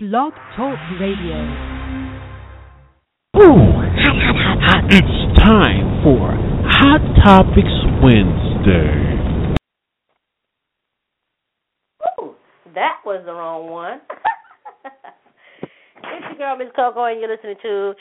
Blog 0.00 0.32
Talk 0.54 0.78
Radio. 1.00 1.42
Ooh, 3.34 3.58
hot, 3.98 4.14
hot, 4.14 4.36
hot, 4.38 4.58
hot. 4.62 4.84
It's 4.94 5.40
time 5.42 6.04
for 6.04 6.38
Hot 6.70 7.02
Topics 7.24 7.74
Wednesday. 8.00 9.56
Ooh, 12.22 12.36
that 12.76 13.02
was 13.04 13.24
the 13.26 13.32
wrong 13.32 13.72
one. 13.72 14.00
it's 14.84 16.38
your 16.38 16.46
girl, 16.46 16.56
Miss 16.56 16.68
Coco, 16.76 17.06
and 17.06 17.20
you're 17.20 17.34
listening 17.34 17.56
to 17.62 17.94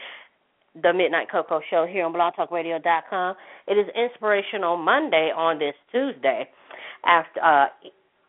the 0.79 0.93
Midnight 0.93 1.31
Coco 1.31 1.61
Show 1.67 1.87
here 1.91 2.05
on 2.05 2.13
BlogTalkRadio.com. 2.13 3.35
It 3.67 3.73
is 3.73 3.87
Inspirational 3.95 4.77
Monday 4.77 5.31
on 5.35 5.57
this 5.57 5.73
Tuesday, 5.91 6.47
after 7.03 7.41
uh, 7.43 7.65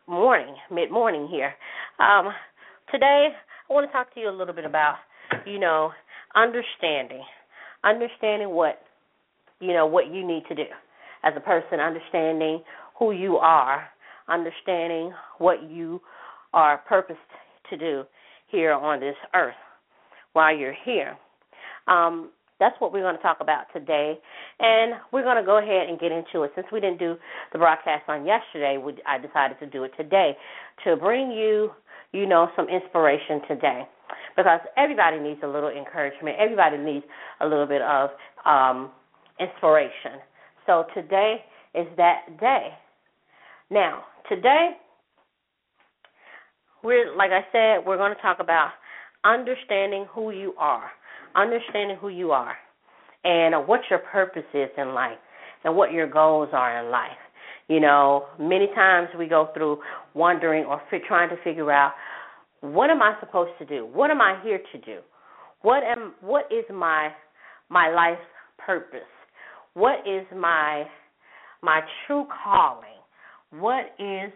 morning, 0.07 0.55
mid 0.71 0.89
morning 0.89 1.27
here. 1.29 1.53
Um, 1.99 2.33
today, 2.91 3.27
I 3.69 3.73
want 3.73 3.87
to 3.87 3.91
talk 3.91 4.11
to 4.15 4.19
you 4.19 4.29
a 4.29 4.35
little 4.35 4.53
bit 4.53 4.65
about, 4.65 4.95
you 5.45 5.59
know, 5.59 5.91
understanding, 6.35 7.21
understanding 7.83 8.49
what, 8.49 8.81
you 9.59 9.73
know, 9.73 9.85
what 9.85 10.07
you 10.07 10.25
need 10.25 10.43
to 10.49 10.55
do 10.55 10.63
as 11.23 11.33
a 11.37 11.39
person, 11.39 11.79
understanding 11.79 12.63
who 12.97 13.11
you 13.11 13.35
are, 13.35 13.87
understanding 14.27 15.13
what 15.37 15.69
you 15.69 16.01
are 16.51 16.79
purposed 16.79 17.19
to 17.69 17.77
do 17.77 18.03
here 18.47 18.71
on 18.71 18.99
this 18.99 19.15
earth 19.35 19.53
while 20.33 20.55
you're 20.55 20.75
here. 20.83 21.15
Um, 21.87 22.31
that's 22.59 22.75
what 22.79 22.91
we're 22.91 23.03
going 23.03 23.15
to 23.15 23.21
talk 23.21 23.37
about 23.39 23.65
today, 23.71 24.17
and 24.59 24.93
we're 25.13 25.23
going 25.23 25.37
to 25.37 25.45
go 25.45 25.59
ahead 25.59 25.87
and 25.89 25.99
get 25.99 26.11
into 26.11 26.41
it. 26.43 26.51
Since 26.55 26.67
we 26.71 26.79
didn't 26.79 26.97
do 26.97 27.15
the 27.53 27.59
broadcast 27.59 28.03
on 28.07 28.25
yesterday, 28.25 28.77
we, 28.83 28.95
I 29.07 29.19
decided 29.19 29.59
to 29.59 29.67
do 29.67 29.83
it 29.83 29.91
today 29.95 30.35
to 30.85 30.95
bring 30.95 31.31
you 31.31 31.69
you 32.11 32.25
know, 32.25 32.49
some 32.55 32.67
inspiration 32.69 33.41
today. 33.47 33.83
Because 34.35 34.59
everybody 34.77 35.19
needs 35.19 35.39
a 35.43 35.47
little 35.47 35.69
encouragement. 35.69 36.37
Everybody 36.39 36.77
needs 36.77 37.05
a 37.41 37.45
little 37.45 37.67
bit 37.67 37.81
of 37.81 38.09
um, 38.45 38.91
inspiration. 39.39 40.21
So 40.65 40.85
today 40.93 41.37
is 41.75 41.87
that 41.97 42.39
day. 42.39 42.69
Now, 43.69 44.03
today, 44.27 44.71
we're 46.83 47.15
like 47.15 47.31
I 47.31 47.41
said, 47.51 47.85
we're 47.85 47.97
going 47.97 48.15
to 48.15 48.21
talk 48.21 48.37
about 48.39 48.71
understanding 49.23 50.05
who 50.13 50.31
you 50.31 50.53
are, 50.57 50.89
understanding 51.35 51.97
who 51.99 52.09
you 52.09 52.31
are, 52.31 52.55
and 53.23 53.67
what 53.67 53.81
your 53.89 53.99
purpose 53.99 54.43
is 54.53 54.69
in 54.77 54.93
life, 54.93 55.17
and 55.63 55.75
what 55.75 55.91
your 55.91 56.09
goals 56.09 56.49
are 56.53 56.83
in 56.83 56.91
life. 56.91 57.11
You 57.69 57.79
know, 57.79 58.25
many 58.39 58.67
times 58.73 59.09
we 59.17 59.27
go 59.27 59.49
through 59.53 59.77
wondering 60.15 60.65
or 60.65 60.81
fi- 60.89 60.97
trying 61.07 61.29
to 61.29 61.35
figure 61.43 61.71
out 61.71 61.93
what 62.61 62.89
am 62.89 63.01
I 63.01 63.15
supposed 63.19 63.51
to 63.59 63.65
do? 63.65 63.85
What 63.85 64.11
am 64.11 64.19
I 64.19 64.41
here 64.43 64.59
to 64.71 64.77
do? 64.79 64.99
What 65.61 65.83
am 65.83 66.15
what 66.21 66.45
is 66.51 66.65
my 66.73 67.09
my 67.69 67.89
life's 67.89 68.25
purpose? 68.57 68.99
What 69.75 69.99
is 69.99 70.25
my 70.35 70.85
my 71.61 71.81
true 72.07 72.25
calling? 72.43 72.89
What 73.51 73.85
is 73.99 74.31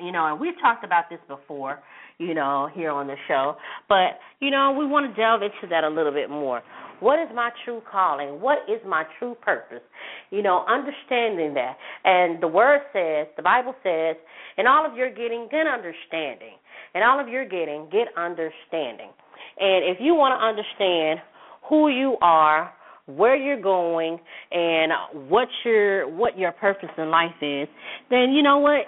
you 0.00 0.10
know, 0.10 0.26
and 0.26 0.40
we've 0.40 0.58
talked 0.60 0.82
about 0.82 1.04
this 1.10 1.20
before, 1.28 1.80
you 2.18 2.34
know, 2.34 2.68
here 2.74 2.90
on 2.90 3.06
the 3.06 3.14
show, 3.28 3.56
but 3.88 4.18
you 4.40 4.50
know, 4.50 4.74
we 4.76 4.86
want 4.86 5.14
to 5.14 5.20
delve 5.20 5.42
into 5.42 5.68
that 5.68 5.84
a 5.84 5.88
little 5.88 6.12
bit 6.12 6.30
more. 6.30 6.62
What 7.00 7.18
is 7.18 7.28
my 7.34 7.50
true 7.64 7.82
calling? 7.90 8.40
What 8.40 8.58
is 8.68 8.80
my 8.86 9.04
true 9.18 9.34
purpose? 9.42 9.82
You 10.30 10.42
know, 10.42 10.64
understanding 10.68 11.54
that. 11.54 11.76
And 12.04 12.42
the 12.42 12.48
word 12.48 12.80
says, 12.92 13.26
the 13.36 13.42
Bible 13.42 13.74
says, 13.82 14.16
and 14.56 14.68
all 14.68 14.86
of 14.86 14.96
your 14.96 15.10
getting, 15.10 15.48
get 15.50 15.66
understanding. 15.66 16.56
And 16.94 17.02
all 17.02 17.20
of 17.20 17.28
your 17.28 17.44
getting, 17.44 17.88
get 17.90 18.08
understanding. 18.16 19.10
And 19.58 19.84
if 19.84 19.98
you 20.00 20.14
want 20.14 20.38
to 20.38 20.44
understand 20.44 21.20
who 21.68 21.88
you 21.88 22.16
are, 22.20 22.72
where 23.06 23.36
you're 23.36 23.60
going, 23.60 24.18
and 24.52 24.92
what 25.28 25.48
your 25.64 26.08
what 26.08 26.38
your 26.38 26.52
purpose 26.52 26.90
in 26.96 27.10
life 27.10 27.30
is, 27.42 27.66
then 28.08 28.30
you 28.32 28.42
know 28.42 28.58
what? 28.58 28.82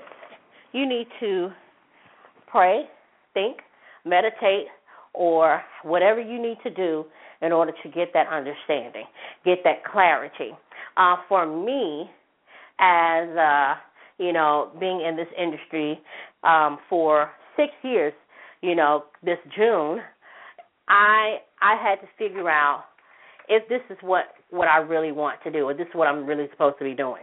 You 0.72 0.88
need 0.88 1.06
to 1.20 1.50
pray, 2.46 2.84
think, 3.34 3.58
meditate, 4.04 4.66
or 5.14 5.62
whatever 5.82 6.20
you 6.20 6.40
need 6.40 6.58
to 6.62 6.70
do 6.70 7.04
in 7.42 7.52
order 7.52 7.72
to 7.82 7.88
get 7.90 8.12
that 8.14 8.28
understanding, 8.28 9.04
get 9.44 9.58
that 9.64 9.84
clarity. 9.84 10.50
Uh, 10.96 11.16
for 11.28 11.46
me, 11.46 12.08
as 12.78 13.28
uh, 13.36 13.74
you 14.18 14.32
know, 14.32 14.70
being 14.78 15.02
in 15.06 15.16
this 15.16 15.28
industry 15.36 16.00
um, 16.44 16.78
for 16.88 17.30
six 17.56 17.72
years, 17.82 18.12
you 18.62 18.74
know, 18.74 19.04
this 19.24 19.38
June, 19.56 20.00
I 20.88 21.38
I 21.60 21.76
had 21.82 21.96
to 21.96 22.08
figure 22.18 22.48
out 22.48 22.84
if 23.48 23.68
this 23.68 23.80
is 23.90 23.98
what 24.02 24.26
what 24.50 24.68
I 24.68 24.78
really 24.78 25.12
want 25.12 25.40
to 25.44 25.50
do, 25.50 25.64
or 25.64 25.74
this 25.74 25.86
is 25.86 25.94
what 25.94 26.06
I'm 26.06 26.26
really 26.26 26.48
supposed 26.52 26.78
to 26.78 26.84
be 26.84 26.94
doing. 26.94 27.22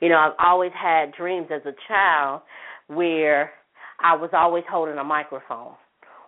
You 0.00 0.08
know, 0.08 0.16
I've 0.16 0.32
always 0.38 0.72
had 0.80 1.12
dreams 1.12 1.48
as 1.54 1.62
a 1.64 1.74
child 1.88 2.42
where 2.88 3.50
I 4.00 4.16
was 4.16 4.30
always 4.32 4.64
holding 4.68 4.98
a 4.98 5.04
microphone, 5.04 5.74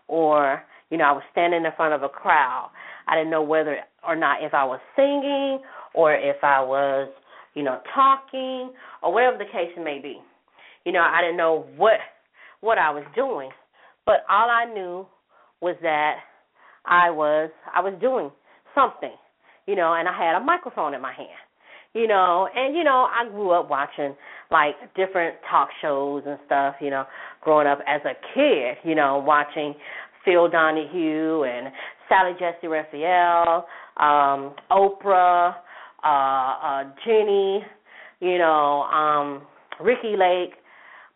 or 0.09 0.62
you 0.91 0.98
know, 0.98 1.04
I 1.04 1.12
was 1.12 1.22
standing 1.32 1.64
in 1.64 1.70
front 1.76 1.94
of 1.94 2.03
a 2.03 2.09
crowd. 2.09 2.70
I 3.06 3.16
didn't 3.16 3.30
know 3.30 3.42
whether 3.42 3.78
or 4.06 4.16
not 4.16 4.42
if 4.42 4.54
I 4.54 4.64
was 4.64 4.80
singing 4.96 5.60
or 5.94 6.14
if 6.14 6.36
I 6.42 6.60
was, 6.62 7.08
you 7.54 7.62
know, 7.62 7.80
talking 7.94 8.72
or 9.02 9.12
whatever 9.12 9.38
the 9.38 9.44
case 9.44 9.72
may 9.76 9.98
be. 10.00 10.18
You 10.84 10.92
know, 10.92 11.00
I 11.00 11.20
didn't 11.20 11.36
know 11.36 11.66
what 11.76 11.98
what 12.60 12.78
I 12.78 12.91
was 12.91 13.04
doing, 13.14 13.50
but 14.06 14.24
all 14.30 14.48
I 14.48 14.72
knew 14.72 15.06
was 15.60 15.76
that 15.82 16.16
I 16.84 17.10
was 17.10 17.50
I 17.74 17.80
was 17.80 17.94
doing 18.00 18.30
something, 18.74 19.14
you 19.66 19.76
know, 19.76 19.94
and 19.94 20.08
I 20.08 20.16
had 20.16 20.36
a 20.36 20.44
microphone 20.44 20.94
in 20.94 21.00
my 21.00 21.12
hand. 21.12 21.28
You 21.94 22.06
know, 22.06 22.48
and 22.54 22.74
you 22.74 22.84
know, 22.84 23.06
I 23.12 23.28
grew 23.28 23.50
up 23.50 23.68
watching 23.68 24.16
like 24.50 24.74
different 24.96 25.36
talk 25.50 25.68
shows 25.82 26.22
and 26.26 26.38
stuff, 26.46 26.76
you 26.80 26.88
know, 26.88 27.04
growing 27.42 27.66
up 27.66 27.80
as 27.86 28.00
a 28.06 28.14
kid, 28.34 28.78
you 28.82 28.94
know, 28.94 29.22
watching 29.24 29.74
Phil 30.24 30.48
Donahue 30.48 31.44
and 31.44 31.68
Sally 32.12 32.32
Jessy 32.38 32.66
Raphael, 32.66 33.66
um, 33.96 34.54
Oprah, 34.70 35.54
uh, 36.04 36.06
uh, 36.06 36.84
Jenny, 37.06 37.64
you 38.20 38.36
know, 38.36 38.82
um, 38.82 39.42
Ricki 39.80 40.14
Lake, 40.18 40.52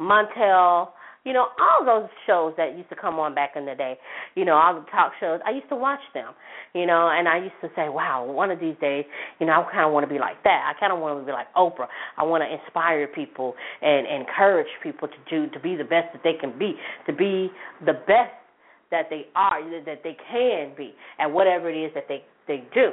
Montel, 0.00 0.88
you 1.24 1.34
know, 1.34 1.48
all 1.60 1.84
those 1.84 2.08
shows 2.26 2.54
that 2.56 2.78
used 2.78 2.88
to 2.88 2.96
come 2.96 3.18
on 3.18 3.34
back 3.34 3.50
in 3.56 3.66
the 3.66 3.74
day, 3.74 3.98
you 4.36 4.46
know, 4.46 4.54
all 4.54 4.74
the 4.74 4.86
talk 4.90 5.12
shows, 5.20 5.40
I 5.44 5.50
used 5.50 5.68
to 5.68 5.76
watch 5.76 6.00
them, 6.14 6.32
you 6.72 6.86
know, 6.86 7.10
and 7.12 7.28
I 7.28 7.38
used 7.38 7.60
to 7.60 7.68
say, 7.76 7.90
wow, 7.90 8.24
one 8.24 8.50
of 8.50 8.58
these 8.58 8.76
days, 8.80 9.04
you 9.38 9.46
know, 9.46 9.52
I 9.52 9.70
kind 9.70 9.84
of 9.84 9.92
want 9.92 10.08
to 10.08 10.12
be 10.12 10.18
like 10.18 10.42
that. 10.44 10.72
I 10.72 10.80
kind 10.80 10.94
of 10.94 11.00
want 11.00 11.20
to 11.20 11.26
be 11.26 11.32
like 11.32 11.52
Oprah. 11.54 11.88
I 12.16 12.22
want 12.22 12.42
to 12.42 12.50
inspire 12.50 13.06
people 13.08 13.54
and 13.82 14.06
encourage 14.06 14.68
people 14.82 15.08
to 15.08 15.16
do 15.28 15.50
to 15.50 15.60
be 15.60 15.76
the 15.76 15.84
best 15.84 16.14
that 16.14 16.22
they 16.24 16.38
can 16.40 16.58
be, 16.58 16.74
to 17.06 17.12
be 17.12 17.50
the 17.84 17.92
best 17.92 18.32
that 18.90 19.06
they 19.10 19.26
are, 19.34 19.62
that 19.84 20.02
they 20.02 20.16
can 20.30 20.72
be, 20.76 20.94
at 21.18 21.26
whatever 21.30 21.70
it 21.70 21.76
is 21.76 21.92
that 21.94 22.04
they 22.08 22.22
they 22.46 22.64
do 22.74 22.90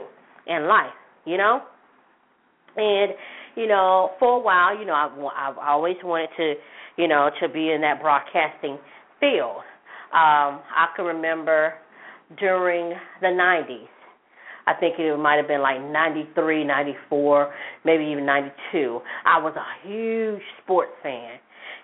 in 0.47 0.67
life, 0.67 0.93
you 1.25 1.37
know. 1.37 1.61
And 2.75 3.13
you 3.55 3.67
know, 3.67 4.11
for 4.19 4.37
a 4.37 4.39
while, 4.39 4.77
you 4.77 4.85
know, 4.85 4.93
I've 4.93 5.11
I've 5.35 5.57
always 5.57 5.97
wanted 6.03 6.29
to, 6.37 6.53
you 6.97 7.07
know, 7.07 7.29
to 7.41 7.49
be 7.49 7.71
in 7.71 7.81
that 7.81 8.01
broadcasting 8.01 8.77
field. 9.19 9.61
Um, 10.11 10.61
I 10.69 10.87
can 10.95 11.05
remember 11.05 11.73
during 12.39 12.93
the 13.21 13.27
'90s. 13.27 13.87
I 14.65 14.73
think 14.73 14.95
it 14.97 15.17
might 15.17 15.35
have 15.35 15.47
been 15.47 15.61
like 15.61 15.81
93, 15.81 16.63
94, 16.63 17.53
maybe 17.83 18.05
even 18.05 18.25
92. 18.25 19.01
I 19.25 19.37
was 19.41 19.53
a 19.57 19.87
huge 19.87 20.41
sports 20.63 20.93
fan 21.03 21.37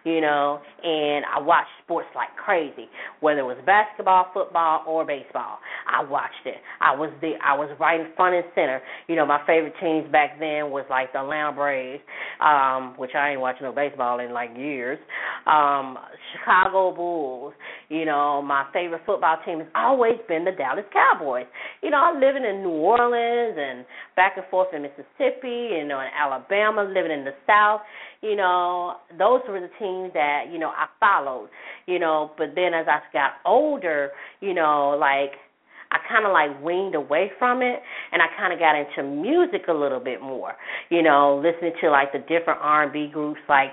you 0.10 0.22
know, 0.22 0.60
and 0.84 1.24
I 1.26 1.40
watched 1.40 1.70
sports 1.84 2.08
like 2.16 2.30
crazy, 2.36 2.90
whether 3.20 3.42
it 3.42 3.44
was 3.44 3.58
basketball, 3.66 4.26
football, 4.34 4.84
or 4.88 5.06
baseball. 5.06 5.60
I 5.86 6.04
watched 6.04 6.46
it. 6.46 6.58
I 6.82 6.96
was 6.96 7.12
the 7.22 7.34
I 7.44 7.54
was 7.54 7.70
right 7.80 8.00
in 8.00 8.08
front 8.16 8.36
and 8.36 8.46
center. 8.56 8.82
You 9.08 9.16
know, 9.16 9.26
my 9.26 9.40
favorite 9.46 9.74
teams 9.80 10.12
back 10.12 10.40
then 10.40 10.72
was 10.72 10.86
like 10.90 11.14
the 11.14 11.20
Atlanta 11.20 11.52
Braves, 11.52 12.02
um, 12.42 12.96
which 12.98 13.12
I 13.16 13.32
ain't 13.32 13.42
watching 13.42 13.66
no 13.66 13.72
baseball 13.72 14.20
in 14.20 14.34
like 14.34 14.50
years. 14.58 14.98
Um, 15.46 15.98
Chicago 16.34 16.96
Bulls. 16.96 17.54
You 17.90 18.06
know, 18.06 18.42
my 18.42 18.66
favorite 18.74 19.02
football 19.06 19.38
team 19.46 19.60
has 19.60 19.68
always 19.76 20.18
been 20.28 20.46
the 20.46 20.52
Dallas 20.52 20.86
Cowboys. 20.92 21.46
You 21.84 21.92
know, 21.92 21.98
I'm 21.98 22.20
living 22.20 22.44
in 22.46 22.64
New 22.64 22.82
Orleans 22.82 23.58
and 23.58 23.86
back 24.16 24.34
and 24.38 24.46
forth 24.50 24.74
in 24.74 24.82
Mississippi, 24.82 25.78
you 25.78 25.86
know, 25.86 26.00
in 26.02 26.10
Alabama, 26.18 26.84
living 26.84 27.12
in 27.12 27.26
the 27.26 27.34
South 27.46 27.82
you 28.22 28.36
know, 28.36 28.96
those 29.18 29.42
were 29.48 29.60
the 29.60 29.70
teams 29.80 30.14
that, 30.14 30.46
you 30.52 30.60
know, 30.60 30.70
I 30.70 30.88
followed, 31.00 31.50
you 31.86 32.00
know, 32.00 32.32
but 32.38 32.50
then 32.56 32.74
as 32.74 32.86
I 32.88 33.00
got 33.14 33.32
older, 33.46 34.12
you 34.42 34.54
know, 34.54 34.98
like 35.00 35.32
I 35.92 35.98
kind 36.08 36.26
of 36.26 36.34
like 36.34 36.62
weaned 36.64 36.96
away 36.96 37.32
from 37.40 37.62
it 37.62 37.80
and 38.12 38.22
I 38.22 38.28
kind 38.38 38.54
of 38.54 38.60
got 38.60 38.76
into 38.76 39.04
music 39.10 39.64
a 39.70 39.74
little 39.74 40.00
bit 40.00 40.22
more, 40.22 40.54
you 40.90 41.02
know, 41.02 41.42
listening 41.44 41.74
to 41.82 41.90
like 41.90 42.12
the 42.12 42.20
different 42.20 42.60
R&B 42.62 43.10
groups 43.14 43.40
like 43.48 43.72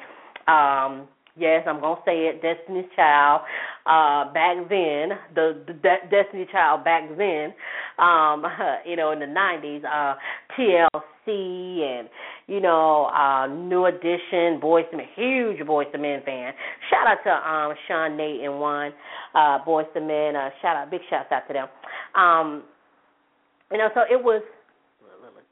um 0.49 1.09
Yes, 1.39 1.65
I'm 1.69 1.81
gonna 1.81 2.01
say 2.07 2.33
it. 2.33 2.41
Destiny's 2.41 2.87
Child. 2.97 3.43
Uh, 3.85 4.33
back 4.33 4.57
then, 4.71 5.11
the, 5.35 5.63
the 5.67 5.75
De- 5.75 6.09
Destiny 6.11 6.47
Child 6.51 6.83
back 6.83 7.03
then, 7.19 7.53
um, 7.99 8.45
you 8.87 8.97
know, 8.97 9.13
in 9.13 9.21
the 9.21 9.27
'90s, 9.27 9.85
uh, 9.85 10.17
TLC 10.59 11.83
and 11.83 12.09
you 12.47 12.61
know, 12.61 13.07
uh, 13.07 13.47
New 13.47 13.87
Edition, 13.87 14.61
Boyz 14.63 14.85
II 14.93 14.99
Men, 14.99 15.07
huge 15.17 15.59
Boyz 15.67 15.93
II 15.95 16.01
Men 16.01 16.23
fan. 16.25 16.53
Shout 16.91 17.07
out 17.07 17.19
to 17.25 17.31
um, 17.31 17.75
Sean 17.89 18.17
Nate 18.17 18.41
and 18.43 18.55
Wanya 18.55 18.93
uh, 19.35 19.59
Boyz 19.65 19.87
II 19.97 20.03
Men. 20.03 20.37
Uh, 20.37 20.51
shout 20.63 20.77
out, 20.77 20.91
big 20.91 21.01
shouts 21.11 21.31
out 21.33 21.47
to 21.49 21.53
them. 21.53 21.69
Um, 22.15 22.63
you 23.71 23.79
know, 23.79 23.89
so 23.95 24.03
it 24.11 24.23
was. 24.23 24.43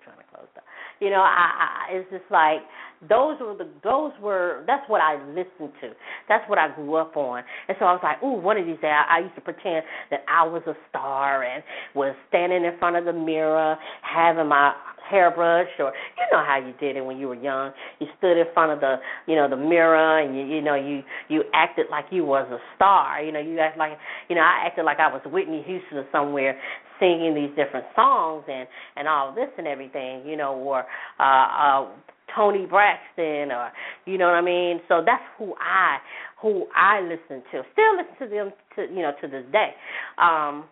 Trying 0.05 0.19
to 0.19 0.25
close 0.35 0.46
that. 0.55 0.64
You 1.00 1.08
know, 1.11 1.23
I, 1.23 1.88
I 1.91 1.96
it's 1.96 2.11
just 2.11 2.31
like 2.31 2.61
those 3.08 3.37
were 3.40 3.56
the 3.56 3.69
those 3.82 4.12
were 4.20 4.64
that's 4.67 4.88
what 4.88 5.00
I 5.00 5.17
listened 5.29 5.73
to. 5.81 5.93
That's 6.29 6.49
what 6.49 6.58
I 6.58 6.75
grew 6.75 6.97
up 6.97 7.17
on. 7.17 7.43
And 7.69 7.76
so 7.79 7.87
I 7.87 7.93
was 7.93 8.00
like, 8.02 8.23
ooh, 8.23 8.40
one 8.40 8.56
of 8.56 8.67
these 8.67 8.76
days 8.76 8.93
I, 8.93 9.17
I 9.17 9.19
used 9.20 9.35
to 9.35 9.40
pretend 9.40 9.85
that 10.11 10.20
I 10.29 10.47
was 10.47 10.62
a 10.67 10.75
star 10.90 11.43
and 11.43 11.62
was 11.94 12.14
standing 12.29 12.64
in 12.64 12.79
front 12.79 12.97
of 12.97 13.05
the 13.05 13.12
mirror 13.12 13.76
having 14.02 14.49
my 14.49 14.75
hairbrush 15.09 15.69
or 15.79 15.93
you 16.17 16.27
know 16.33 16.45
how 16.45 16.59
you 16.59 16.73
did 16.81 16.97
it 16.97 17.05
when 17.05 17.19
you 17.19 17.29
were 17.29 17.35
young. 17.35 17.73
You 18.01 18.06
stood 18.19 18.39
in 18.39 18.47
front 18.53 18.73
of 18.73 18.81
the 18.81 18.97
you 19.27 19.37
know 19.37 19.49
the 19.49 19.56
mirror 19.56 20.21
and 20.21 20.37
you 20.37 20.45
you 20.56 20.62
know 20.62 20.75
you 20.75 21.03
you 21.29 21.45
acted 21.55 21.87
like 21.91 22.06
you 22.11 22.25
was 22.25 22.47
a 22.51 22.59
star. 22.77 23.23
You 23.23 23.33
know 23.33 23.41
you 23.41 23.59
act 23.59 23.79
like 23.79 23.93
you 24.29 24.37
know 24.37 24.43
I 24.43 24.67
acted 24.67 24.85
like 24.85 24.99
I 24.99 25.09
was 25.09 25.23
Whitney 25.27 25.62
Houston 25.67 25.99
or 25.99 26.06
somewhere 26.12 26.59
singing 27.01 27.35
these 27.35 27.51
different 27.56 27.87
songs 27.95 28.45
and 28.49 28.69
and 28.97 29.09
all 29.09 29.35
this 29.35 29.49
and 29.59 29.67
everything. 29.67 30.27
You 30.27 30.37
know 30.37 30.55
or 30.55 30.85
uh 31.21 31.23
uh 31.23 31.89
Toni 32.35 32.67
Braxton 32.67 33.53
or 33.53 33.71
you 34.07 34.19
know 34.19 34.27
what 34.27 34.35
I 34.35 34.43
mean. 34.43 34.81
So 34.89 35.03
that's 35.05 35.25
who 35.39 35.55
I 35.61 35.99
who 36.41 36.67
I 36.75 37.00
listen 37.00 37.43
to. 37.53 37.62
Still 37.73 37.97
listen 37.97 38.17
to 38.21 38.29
them 38.29 38.53
to 38.77 38.83
you 38.95 39.03
know 39.03 39.12
to 39.21 39.29
this 39.29 39.45
day. 39.53 39.71
Um, 40.19 40.65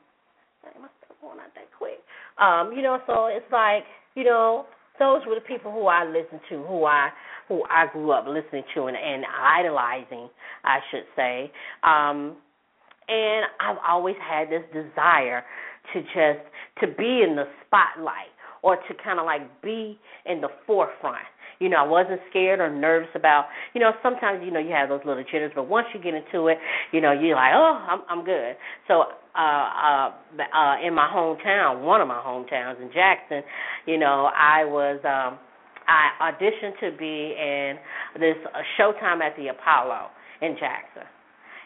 my 0.63 0.89
stuff 0.99 1.17
going 1.21 1.39
out 1.39 1.55
that 1.55 1.69
quick. 1.77 2.01
Um, 2.39 2.73
you 2.75 2.83
know, 2.83 2.99
so 3.07 3.27
it's 3.27 3.51
like 3.53 3.85
you 4.15 4.25
know 4.25 4.67
those 4.99 5.23
were 5.27 5.35
the 5.35 5.41
people 5.41 5.73
who 5.73 5.87
I 5.87 6.05
listened 6.05 6.41
to, 6.51 6.63
who 6.65 6.85
I 6.85 7.11
who 7.49 7.65
I 7.65 7.87
grew 7.93 8.13
up 8.13 8.27
listening 8.27 8.65
to 8.75 8.87
and, 8.87 8.97
and 8.97 9.25
idolizing, 9.27 10.29
I 10.65 10.79
should 10.91 11.05
say. 11.17 11.51
Um, 11.83 12.37
and 13.09 13.47
I've 13.61 13.79
always 13.87 14.17
had 14.23 14.49
this 14.49 14.63
desire 14.73 15.45
to 15.93 16.01
just 16.03 16.47
to 16.81 16.87
be 16.87 17.23
in 17.23 17.37
the 17.37 17.45
spotlight 17.67 18.31
or 18.63 18.77
to 18.77 18.95
kind 19.03 19.19
of 19.19 19.27
like 19.27 19.63
be 19.63 19.99
in 20.25 20.41
the 20.41 20.49
forefront. 20.67 21.27
You 21.59 21.69
know, 21.69 21.77
I 21.79 21.87
wasn't 21.87 22.21
scared 22.31 22.61
or 22.61 22.71
nervous 22.71 23.11
about. 23.15 23.47
You 23.75 23.81
know, 23.81 23.93
sometimes 24.03 24.43
you 24.45 24.51
know 24.51 24.61
you 24.61 24.73
have 24.73 24.89
those 24.89 25.03
little 25.05 25.23
jitters, 25.25 25.53
but 25.55 25.69
once 25.69 25.87
you 25.95 26.01
get 26.03 26.15
into 26.15 26.49
it, 26.49 26.59
you 26.93 27.01
know, 27.01 27.13
you're 27.13 27.37
like, 27.37 27.53
oh, 27.55 27.87
I'm 27.89 28.03
I'm 28.09 28.25
good. 28.25 28.57
So, 28.89 29.05
uh, 29.37 29.41
uh, 29.41 30.13
uh, 30.55 30.87
in 30.87 30.95
my 30.95 31.09
hometown, 31.13 31.83
one 31.83 32.01
of 32.01 32.09
my 32.09 32.21
hometowns 32.25 32.81
in 32.81 32.91
Jackson, 32.93 33.43
you 33.87 33.99
know, 33.99 34.31
I 34.35 34.65
was. 34.65 35.01
um 35.05 35.39
I 35.85 36.31
auditioned 36.31 36.79
to 36.79 36.97
be 36.97 37.35
in 37.37 37.75
this 38.21 38.37
uh, 38.47 38.61
Showtime 38.79 39.21
at 39.21 39.37
the 39.37 39.49
Apollo 39.49 40.11
in 40.41 40.55
Jackson 40.59 41.03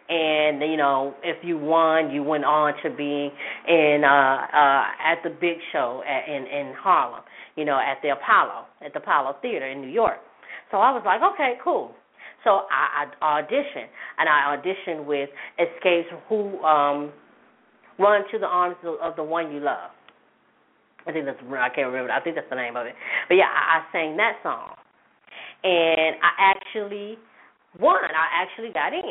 and 0.09 0.61
you 0.71 0.77
know 0.77 1.15
if 1.23 1.37
you 1.43 1.59
won 1.59 2.11
you 2.11 2.23
went 2.23 2.45
on 2.45 2.75
to 2.83 2.91
being 2.91 3.31
in 3.67 4.03
uh 4.05 4.09
uh 4.09 4.85
at 5.05 5.17
the 5.25 5.31
big 5.31 5.57
show 5.73 6.03
at, 6.07 6.29
in 6.29 6.47
in 6.47 6.75
Harlem 6.79 7.23
you 7.57 7.65
know 7.65 7.79
at 7.79 7.99
the 8.03 8.11
Apollo 8.11 8.67
at 8.85 8.93
the 8.93 9.01
Apollo 9.01 9.37
Theater 9.43 9.67
in 9.67 9.81
New 9.81 9.91
York 9.91 10.19
so 10.71 10.79
I 10.79 10.93
was 10.93 11.03
like 11.05 11.21
okay 11.35 11.55
cool 11.62 11.93
so 12.45 12.62
I, 12.71 13.07
I 13.21 13.43
auditioned 13.43 13.89
and 14.19 14.29
I 14.29 14.57
auditioned 14.57 15.05
with 15.05 15.29
Xscape's 15.59 16.07
who 16.29 16.62
um 16.62 17.12
run 17.99 18.23
to 18.33 18.39
the 18.39 18.47
arms 18.47 18.77
of, 18.85 19.01
of 19.01 19.17
the 19.17 19.25
one 19.25 19.53
you 19.53 19.61
love. 19.61 19.91
I 21.07 21.13
think 21.13 21.25
that's 21.25 21.39
I 21.41 21.69
can't 21.69 21.87
remember 21.87 22.11
I 22.11 22.21
think 22.21 22.37
that's 22.37 22.51
the 22.51 22.57
name 22.57 22.77
of 22.77 22.87
it. 22.87 22.95
But 23.29 23.35
yeah 23.35 23.47
I, 23.47 23.79
I 23.79 23.93
sang 23.93 24.17
that 24.17 24.39
song. 24.43 24.75
And 25.65 26.17
I 26.23 26.53
actually 26.55 27.19
won. 27.81 28.05
I 28.05 28.43
actually 28.43 28.73
got 28.73 28.93
in 28.93 29.11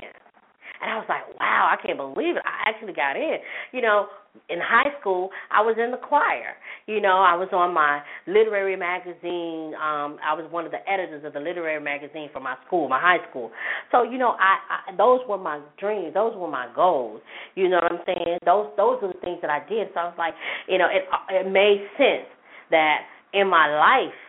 and 0.85 0.93
I 0.93 0.97
was 1.01 1.09
like, 1.09 1.25
wow, 1.39 1.65
I 1.65 1.81
can't 1.81 1.97
believe 1.97 2.37
it. 2.37 2.43
I 2.45 2.69
actually 2.69 2.93
got 2.93 3.17
in. 3.17 3.41
You 3.71 3.81
know, 3.81 4.05
in 4.53 4.59
high 4.61 4.93
school, 5.01 5.31
I 5.49 5.65
was 5.65 5.77
in 5.81 5.89
the 5.89 5.97
choir. 5.97 6.53
You 6.85 7.01
know, 7.01 7.25
I 7.25 7.33
was 7.33 7.49
on 7.53 7.73
my 7.73 8.05
literary 8.27 8.75
magazine. 8.77 9.73
Um, 9.81 10.21
I 10.21 10.37
was 10.37 10.45
one 10.51 10.63
of 10.63 10.71
the 10.71 10.85
editors 10.85 11.25
of 11.25 11.33
the 11.33 11.39
literary 11.39 11.81
magazine 11.81 12.29
for 12.31 12.39
my 12.39 12.53
school, 12.67 12.87
my 12.87 13.01
high 13.01 13.17
school. 13.31 13.49
So, 13.91 14.03
you 14.03 14.19
know, 14.19 14.37
I, 14.37 14.93
I 14.93 14.95
those 14.95 15.21
were 15.27 15.39
my 15.39 15.59
dreams. 15.79 16.13
Those 16.13 16.37
were 16.37 16.51
my 16.51 16.69
goals. 16.75 17.21
You 17.55 17.67
know 17.67 17.81
what 17.81 17.91
I'm 17.91 18.05
saying? 18.05 18.37
Those 18.45 18.69
those 18.77 19.01
are 19.01 19.09
the 19.09 19.19
things 19.25 19.39
that 19.41 19.49
I 19.49 19.65
did. 19.67 19.89
So 19.95 20.01
I 20.01 20.05
was 20.05 20.19
like, 20.19 20.35
you 20.69 20.77
know, 20.77 20.85
it 20.85 21.09
it 21.33 21.49
made 21.49 21.81
sense 21.97 22.29
that 22.69 23.09
in 23.33 23.49
my 23.49 23.73
life, 23.73 24.21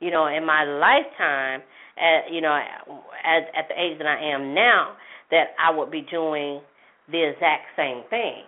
you 0.00 0.10
know, 0.10 0.26
in 0.26 0.44
my 0.44 0.64
lifetime, 0.64 1.62
at 1.94 2.26
you 2.32 2.40
know, 2.40 2.50
at 2.50 3.54
at 3.54 3.70
the 3.70 3.78
age 3.78 3.98
that 3.98 4.08
I 4.08 4.34
am 4.34 4.52
now, 4.52 4.98
that 5.30 5.54
I 5.58 5.70
would 5.70 5.90
be 5.90 6.02
doing 6.02 6.60
the 7.10 7.30
exact 7.30 7.76
same 7.76 8.02
thing. 8.10 8.44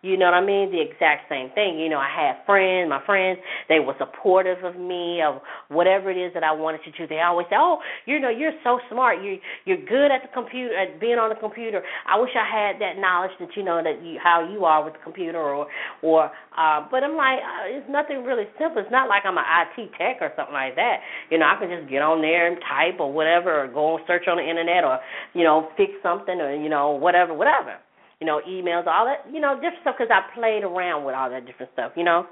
You 0.00 0.16
know 0.16 0.26
what 0.26 0.34
I 0.34 0.46
mean? 0.46 0.70
The 0.70 0.78
exact 0.78 1.28
same 1.28 1.50
thing. 1.58 1.78
You 1.78 1.88
know, 1.88 1.98
I 1.98 2.06
had 2.06 2.46
friends, 2.46 2.88
my 2.88 3.02
friends, 3.04 3.40
they 3.68 3.80
were 3.80 3.98
supportive 3.98 4.62
of 4.62 4.78
me 4.78 5.20
of 5.22 5.42
whatever 5.68 6.08
it 6.08 6.16
is 6.16 6.32
that 6.34 6.44
I 6.44 6.52
wanted 6.52 6.86
to 6.86 6.92
do. 6.94 7.08
They 7.08 7.18
always 7.18 7.48
say, 7.50 7.56
"Oh, 7.58 7.82
you 8.06 8.20
know, 8.20 8.30
you're 8.30 8.54
so 8.62 8.78
smart. 8.88 9.20
You 9.22 9.40
you're 9.64 9.82
good 9.82 10.12
at 10.14 10.22
the 10.22 10.28
computer, 10.32 10.70
at 10.78 11.00
being 11.00 11.18
on 11.18 11.30
the 11.30 11.34
computer. 11.34 11.82
I 12.06 12.14
wish 12.16 12.30
I 12.38 12.46
had 12.46 12.80
that 12.80 12.98
knowledge 12.98 13.32
that 13.40 13.56
you 13.56 13.64
know 13.64 13.82
that 13.82 13.98
you 14.00 14.20
how 14.22 14.46
you 14.46 14.64
are 14.64 14.84
with 14.84 14.94
the 14.94 15.00
computer 15.02 15.42
or 15.42 15.66
or 16.02 16.30
uh 16.56 16.86
but 16.90 17.02
I'm 17.02 17.16
like, 17.16 17.40
uh, 17.42 17.66
it's 17.66 17.90
nothing 17.90 18.22
really 18.22 18.46
simple. 18.54 18.80
It's 18.80 18.94
not 18.94 19.08
like 19.08 19.26
I'm 19.26 19.36
an 19.36 19.44
IT 19.44 19.90
tech 19.98 20.22
or 20.22 20.30
something 20.36 20.54
like 20.54 20.76
that. 20.76 21.02
You 21.30 21.38
know, 21.38 21.46
I 21.46 21.58
can 21.58 21.68
just 21.74 21.90
get 21.90 22.02
on 22.02 22.22
there 22.22 22.46
and 22.46 22.56
type 22.62 23.00
or 23.00 23.12
whatever 23.12 23.64
or 23.64 23.66
go 23.66 23.96
and 23.96 24.04
search 24.06 24.28
on 24.28 24.38
the 24.38 24.46
internet 24.48 24.84
or, 24.84 25.00
you 25.34 25.42
know, 25.42 25.70
fix 25.76 25.90
something 26.02 26.38
or, 26.40 26.54
you 26.54 26.68
know, 26.68 26.92
whatever, 26.92 27.34
whatever 27.34 27.78
you 28.20 28.26
know, 28.26 28.40
emails, 28.48 28.86
all 28.86 29.06
that, 29.06 29.32
you 29.32 29.40
know, 29.40 29.54
different 29.54 29.82
stuff 29.82 29.94
because 29.98 30.10
I 30.10 30.22
played 30.34 30.64
around 30.64 31.04
with 31.04 31.14
all 31.14 31.30
that 31.30 31.46
different 31.46 31.72
stuff, 31.72 31.92
you 31.96 32.04
know, 32.04 32.26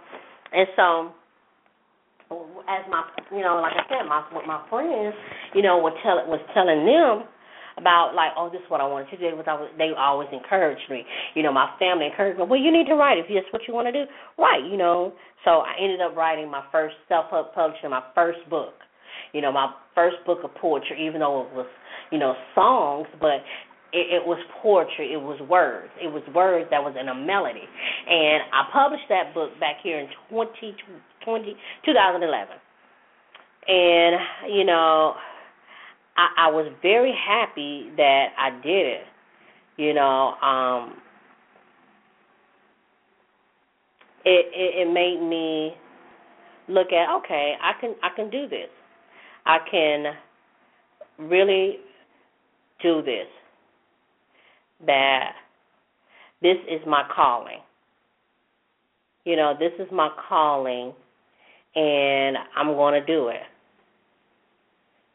and 0.52 0.66
so 0.76 1.14
as 2.66 2.82
my, 2.90 3.06
you 3.30 3.42
know, 3.42 3.62
like 3.62 3.74
I 3.74 3.86
said, 3.88 4.08
my 4.08 4.22
my 4.46 4.66
friends, 4.68 5.14
you 5.54 5.62
know, 5.62 5.78
were 5.78 5.94
tell 6.02 6.18
was 6.26 6.42
telling 6.54 6.82
them 6.82 7.28
about 7.78 8.14
like, 8.16 8.32
oh, 8.36 8.48
this 8.50 8.60
is 8.60 8.70
what 8.70 8.80
I 8.80 8.86
wanted 8.88 9.10
to 9.10 9.18
do. 9.18 9.36
Was 9.36 9.44
I 9.46 9.54
was, 9.54 9.70
they 9.78 9.92
always 9.96 10.28
encouraged 10.32 10.90
me. 10.90 11.04
You 11.34 11.42
know, 11.42 11.52
my 11.52 11.70
family 11.78 12.06
encouraged 12.06 12.38
me. 12.38 12.46
Well, 12.48 12.60
you 12.60 12.72
need 12.72 12.86
to 12.88 12.96
write 12.96 13.18
if 13.18 13.26
that's 13.28 13.46
what 13.52 13.62
you 13.68 13.74
want 13.74 13.86
to 13.86 13.92
do. 13.92 14.10
Write, 14.38 14.64
you 14.64 14.76
know. 14.76 15.12
So 15.44 15.62
I 15.62 15.76
ended 15.80 16.00
up 16.00 16.16
writing 16.16 16.50
my 16.50 16.64
first 16.72 16.96
self 17.08 17.26
publishing, 17.30 17.90
my 17.90 18.02
first 18.14 18.40
book. 18.50 18.74
You 19.32 19.40
know, 19.40 19.52
my 19.52 19.72
first 19.94 20.16
book 20.26 20.38
of 20.44 20.54
poetry, 20.54 21.06
even 21.06 21.20
though 21.20 21.46
it 21.46 21.54
was, 21.54 21.66
you 22.10 22.18
know, 22.18 22.34
songs, 22.54 23.06
but 23.20 23.44
it, 23.96 24.20
it 24.20 24.26
was 24.26 24.38
poetry, 24.62 25.14
it 25.14 25.20
was 25.20 25.40
words. 25.48 25.88
It 26.02 26.12
was 26.12 26.22
words 26.34 26.68
that 26.70 26.82
was 26.82 26.94
in 27.00 27.08
a 27.08 27.14
melody. 27.14 27.64
And 27.64 28.42
I 28.52 28.68
published 28.70 29.08
that 29.08 29.32
book 29.32 29.58
back 29.58 29.76
here 29.82 29.98
in 29.98 30.08
20, 30.28 30.52
20, 31.24 31.56
2011. 31.84 32.56
And, 33.68 34.16
you 34.54 34.64
know, 34.64 35.14
I, 36.16 36.46
I 36.46 36.50
was 36.50 36.70
very 36.82 37.14
happy 37.16 37.90
that 37.96 38.26
I 38.38 38.50
did 38.62 38.86
it. 38.86 39.04
You 39.78 39.94
know, 39.94 40.34
um, 40.42 40.96
it, 44.24 44.46
it 44.54 44.88
it 44.88 44.92
made 44.92 45.20
me 45.20 45.74
look 46.66 46.88
at 46.92 47.14
okay, 47.18 47.54
I 47.62 47.78
can 47.78 47.94
I 48.02 48.08
can 48.16 48.30
do 48.30 48.48
this. 48.48 48.70
I 49.44 49.58
can 49.70 50.14
really 51.18 51.76
do 52.82 53.02
this 53.02 53.26
that 54.84 55.32
this 56.42 56.56
is 56.68 56.80
my 56.86 57.02
calling. 57.14 57.60
You 59.24 59.36
know, 59.36 59.54
this 59.58 59.72
is 59.78 59.90
my 59.92 60.10
calling 60.28 60.92
and 61.74 62.36
I'm 62.56 62.68
going 62.68 63.00
to 63.00 63.06
do 63.06 63.28
it. 63.28 63.42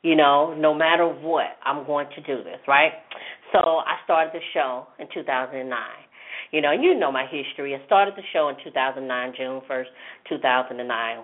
You 0.04 0.16
know, 0.16 0.56
no 0.58 0.74
matter 0.74 1.08
what, 1.08 1.58
I'm 1.64 1.86
going 1.86 2.08
to 2.16 2.22
do 2.22 2.44
this, 2.44 2.60
right? 2.68 2.92
So 3.52 3.60
I 3.60 3.98
started 4.04 4.34
the 4.34 4.40
show 4.54 4.88
in 5.00 5.08
2009. 5.14 5.78
You 6.52 6.62
know, 6.62 6.72
you 6.72 6.98
know 6.98 7.12
my 7.12 7.26
history. 7.26 7.76
I 7.76 7.86
started 7.86 8.16
the 8.16 8.24
show 8.34 8.50
in 8.50 8.56
2009, 8.64 9.34
June 9.38 9.62
1st, 9.70 9.86
2009. 10.30 11.18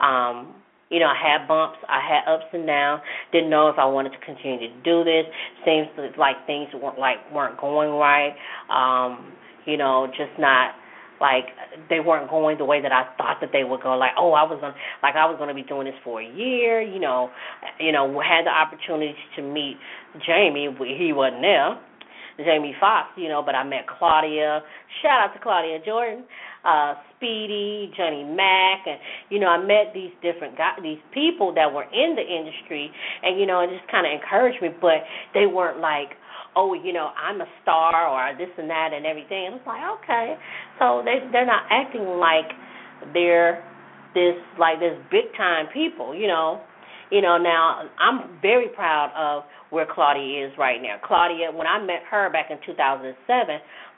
Um, 0.00 0.54
you 0.92 1.00
know, 1.00 1.06
I 1.06 1.16
had 1.16 1.48
bumps, 1.48 1.78
I 1.88 2.00
had 2.04 2.30
ups 2.30 2.44
and 2.52 2.66
downs. 2.66 3.00
Didn't 3.32 3.48
know 3.48 3.68
if 3.68 3.78
I 3.78 3.86
wanted 3.86 4.12
to 4.12 4.20
continue 4.20 4.68
to 4.68 4.74
do 4.84 5.02
this. 5.02 5.24
Seems 5.64 5.88
like 6.18 6.36
things 6.46 6.68
weren't 6.74 6.98
like 6.98 7.16
weren't 7.32 7.58
going 7.58 7.90
right. 7.90 8.36
Um, 8.68 9.32
you 9.64 9.78
know, 9.78 10.06
just 10.08 10.38
not 10.38 10.74
like 11.20 11.46
they 11.88 12.00
weren't 12.00 12.28
going 12.28 12.58
the 12.58 12.64
way 12.64 12.82
that 12.82 12.92
I 12.92 13.04
thought 13.16 13.38
that 13.40 13.50
they 13.52 13.64
would 13.64 13.80
go. 13.80 13.96
Like, 13.96 14.10
oh, 14.18 14.32
I 14.32 14.42
was 14.42 14.58
gonna 14.60 14.74
like 15.02 15.14
I 15.14 15.24
was 15.24 15.36
gonna 15.38 15.54
be 15.54 15.62
doing 15.62 15.86
this 15.86 15.94
for 16.04 16.20
a 16.20 16.26
year. 16.26 16.82
You 16.82 17.00
know, 17.00 17.30
you 17.80 17.92
know, 17.92 18.20
had 18.20 18.44
the 18.44 18.50
opportunity 18.50 19.14
to 19.36 19.42
meet 19.42 19.78
Jamie. 20.26 20.68
He 20.98 21.12
wasn't 21.14 21.40
there. 21.40 21.78
Jamie 22.38 22.74
Foxx, 22.80 23.10
you 23.16 23.28
know, 23.28 23.42
but 23.44 23.54
I 23.54 23.64
met 23.64 23.86
Claudia. 23.86 24.62
Shout 25.02 25.20
out 25.20 25.34
to 25.34 25.40
Claudia 25.40 25.78
Jordan, 25.84 26.24
uh, 26.64 26.94
Speedy, 27.16 27.92
Johnny 27.96 28.24
Mack, 28.24 28.86
and 28.86 28.98
you 29.28 29.38
know, 29.38 29.48
I 29.48 29.58
met 29.58 29.92
these 29.94 30.12
different 30.22 30.56
guys, 30.56 30.78
these 30.82 31.02
people 31.12 31.52
that 31.54 31.72
were 31.72 31.84
in 31.84 32.16
the 32.16 32.22
industry, 32.22 32.90
and 33.22 33.38
you 33.38 33.46
know, 33.46 33.60
it 33.60 33.70
just 33.70 33.90
kind 33.90 34.06
of 34.06 34.12
encouraged 34.12 34.62
me. 34.62 34.70
But 34.80 35.04
they 35.34 35.46
weren't 35.46 35.80
like, 35.80 36.16
oh, 36.56 36.74
you 36.74 36.92
know, 36.92 37.10
I'm 37.16 37.40
a 37.40 37.46
star 37.62 38.08
or 38.08 38.36
this 38.36 38.50
and 38.58 38.68
that 38.70 38.90
and 38.94 39.06
everything. 39.06 39.46
And 39.46 39.54
it's 39.56 39.66
like, 39.66 39.82
okay, 40.02 40.34
so 40.78 41.02
they 41.04 41.20
they're 41.32 41.46
not 41.46 41.64
acting 41.70 42.06
like 42.18 42.50
they're 43.12 43.64
this 44.14 44.36
like 44.58 44.80
this 44.80 44.96
big 45.10 45.32
time 45.36 45.66
people, 45.72 46.14
you 46.14 46.26
know. 46.26 46.60
You 47.12 47.20
know, 47.20 47.36
now 47.36 47.84
I'm 48.00 48.40
very 48.40 48.68
proud 48.68 49.12
of 49.12 49.44
where 49.68 49.86
Claudia 49.86 50.48
is 50.48 50.52
right 50.58 50.80
now. 50.80 50.96
Claudia, 51.04 51.52
when 51.52 51.66
I 51.66 51.78
met 51.78 52.02
her 52.10 52.32
back 52.32 52.46
in 52.50 52.56
2007, 52.64 53.14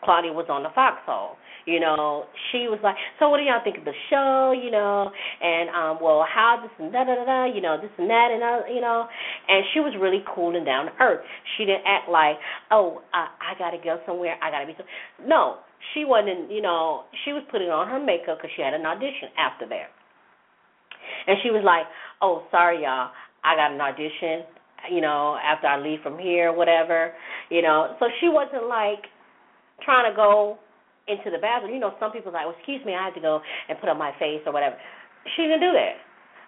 Claudia 0.02 0.32
was 0.32 0.46
on 0.50 0.62
the 0.62 0.70
Foxxhole 0.74 1.36
you 1.66 1.80
know, 1.80 2.26
she 2.52 2.68
was 2.68 2.78
like, 2.82 2.96
"So 3.18 3.28
what 3.28 3.38
do 3.38 3.44
y'all 3.44 3.64
think 3.64 3.78
of 3.78 3.84
the 3.84 3.96
show?" 4.10 4.52
You 4.52 4.70
know, 4.70 5.10
and 5.40 5.70
um, 5.70 5.98
well, 6.00 6.24
how 6.28 6.60
this 6.60 6.70
and 6.78 6.92
da 6.92 7.04
da 7.04 7.24
da 7.24 7.44
you 7.46 7.60
know, 7.60 7.80
this 7.80 7.90
and 7.96 8.08
that, 8.08 8.28
and 8.32 8.42
uh, 8.42 8.68
you 8.68 8.80
know, 8.80 9.08
and 9.48 9.64
she 9.72 9.80
was 9.80 9.94
really 10.00 10.22
cool 10.34 10.56
and 10.56 10.64
down 10.64 10.86
to 10.86 10.92
earth. 11.00 11.24
She 11.56 11.64
didn't 11.64 11.84
act 11.86 12.08
like, 12.08 12.36
"Oh, 12.70 13.02
I, 13.12 13.28
I 13.40 13.58
got 13.58 13.70
to 13.70 13.78
go 13.78 13.98
somewhere. 14.06 14.36
I 14.42 14.50
got 14.50 14.60
to 14.60 14.66
be." 14.66 14.74
So-. 14.76 15.26
No, 15.26 15.64
she 15.94 16.04
wasn't. 16.04 16.50
You 16.52 16.60
know, 16.60 17.04
she 17.24 17.32
was 17.32 17.42
putting 17.50 17.68
on 17.68 17.88
her 17.88 17.98
makeup 17.98 18.38
because 18.38 18.52
she 18.56 18.62
had 18.62 18.74
an 18.74 18.84
audition 18.84 19.32
after 19.38 19.66
that, 19.68 19.88
and 21.26 21.36
she 21.42 21.50
was 21.50 21.62
like, 21.64 21.86
"Oh, 22.22 22.44
sorry, 22.50 22.82
y'all, 22.82 23.10
I 23.42 23.56
got 23.56 23.72
an 23.72 23.80
audition." 23.80 24.46
You 24.90 25.00
know, 25.00 25.38
after 25.42 25.66
I 25.66 25.80
leave 25.80 26.00
from 26.02 26.18
here, 26.18 26.52
whatever, 26.52 27.12
you 27.48 27.62
know. 27.62 27.96
So 27.98 28.06
she 28.20 28.28
wasn't 28.28 28.68
like 28.68 29.08
trying 29.82 30.10
to 30.10 30.14
go 30.14 30.58
into 31.08 31.30
the 31.30 31.38
bathroom. 31.38 31.72
You 31.72 31.80
know, 31.80 31.94
some 32.00 32.12
people 32.12 32.32
like, 32.32 32.46
well, 32.46 32.54
excuse 32.56 32.84
me, 32.84 32.94
I 32.94 33.04
have 33.04 33.14
to 33.14 33.20
go 33.20 33.40
and 33.68 33.78
put 33.80 33.88
on 33.88 33.98
my 33.98 34.12
face 34.18 34.40
or 34.46 34.52
whatever. 34.52 34.76
She 35.36 35.42
didn't 35.42 35.60
do 35.60 35.72
that. 35.72 35.96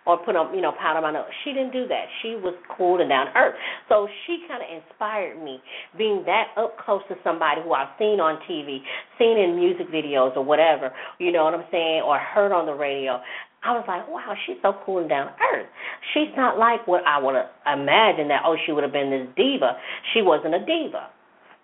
Or 0.07 0.17
put 0.23 0.37
on, 0.37 0.55
you 0.55 0.63
know, 0.63 0.71
powder 0.79 1.03
my 1.03 1.11
nose. 1.11 1.27
She 1.43 1.51
didn't 1.51 1.73
do 1.73 1.89
that. 1.89 2.07
She 2.23 2.39
was 2.39 2.55
cool 2.79 3.01
and 3.01 3.11
down 3.11 3.27
to 3.27 3.33
earth. 3.35 3.57
So 3.89 4.07
she 4.25 4.39
kind 4.47 4.63
of 4.63 4.71
inspired 4.71 5.43
me, 5.43 5.59
being 5.99 6.23
that 6.27 6.55
up 6.57 6.79
close 6.79 7.03
to 7.09 7.17
somebody 7.25 7.61
who 7.61 7.73
I've 7.73 7.91
seen 7.99 8.23
on 8.23 8.39
TV, 8.47 8.79
seen 9.19 9.37
in 9.37 9.59
music 9.59 9.91
videos 9.91 10.37
or 10.37 10.45
whatever, 10.45 10.95
you 11.19 11.33
know 11.33 11.43
what 11.43 11.55
I'm 11.55 11.67
saying, 11.73 12.03
or 12.07 12.19
heard 12.19 12.53
on 12.53 12.67
the 12.67 12.73
radio. 12.73 13.19
I 13.65 13.73
was 13.73 13.85
like, 13.89 14.07
wow, 14.09 14.35
she's 14.47 14.57
so 14.63 14.75
cool 14.85 14.99
and 14.99 15.09
down 15.09 15.27
to 15.27 15.33
earth. 15.55 15.67
She's 16.15 16.31
not 16.37 16.59
like 16.59 16.87
what 16.87 17.03
I 17.07 17.19
would 17.19 17.35
imagine 17.67 18.29
that, 18.29 18.43
oh, 18.45 18.57
she 18.65 18.73
would 18.73 18.85
have 18.85 18.93
been 18.93 19.11
this 19.11 19.27
diva. 19.37 19.77
She 20.15 20.23
wasn't 20.23 20.55
a 20.55 20.61
diva. 20.61 21.11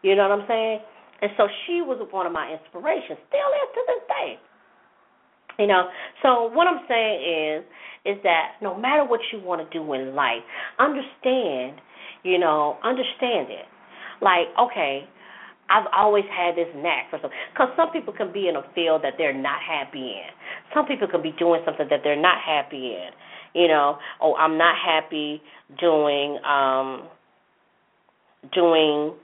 You 0.02 0.16
know 0.16 0.28
what 0.28 0.40
I'm 0.40 0.48
saying? 0.48 0.80
And 1.22 1.30
so 1.36 1.46
she 1.66 1.78
was 1.80 2.02
one 2.10 2.26
of 2.26 2.32
my 2.32 2.50
inspirations, 2.50 3.18
still 3.30 3.50
is 3.54 3.70
to 3.74 3.82
this 3.86 4.02
day. 4.10 4.30
You 5.58 5.66
know, 5.68 5.86
so 6.22 6.50
what 6.50 6.66
I'm 6.66 6.80
saying 6.88 7.22
is 7.22 7.64
is 8.04 8.18
that 8.24 8.58
no 8.60 8.74
matter 8.76 9.04
what 9.04 9.20
you 9.32 9.38
want 9.40 9.62
to 9.62 9.78
do 9.78 9.92
in 9.92 10.14
life, 10.14 10.42
understand, 10.80 11.80
you 12.24 12.38
know, 12.38 12.78
understand 12.82 13.46
it. 13.46 13.66
Like, 14.20 14.48
okay, 14.58 15.06
I've 15.72 15.88
always 15.96 16.24
had 16.30 16.54
this 16.54 16.68
knack 16.76 17.08
for 17.08 17.18
something. 17.22 17.38
Because 17.52 17.68
some 17.76 17.90
people 17.90 18.12
can 18.12 18.30
be 18.32 18.48
in 18.48 18.56
a 18.56 18.62
field 18.74 19.02
that 19.04 19.14
they're 19.16 19.32
not 19.32 19.60
happy 19.62 20.20
in. 20.20 20.30
Some 20.74 20.86
people 20.86 21.08
can 21.08 21.22
be 21.22 21.32
doing 21.38 21.62
something 21.64 21.86
that 21.88 22.00
they're 22.04 22.20
not 22.20 22.38
happy 22.44 22.94
in. 22.94 23.10
You 23.54 23.68
know, 23.68 23.98
oh, 24.20 24.34
I'm 24.36 24.58
not 24.58 24.76
happy 24.76 25.40
doing 25.80 26.38
um 26.44 27.08
doing 28.52 29.14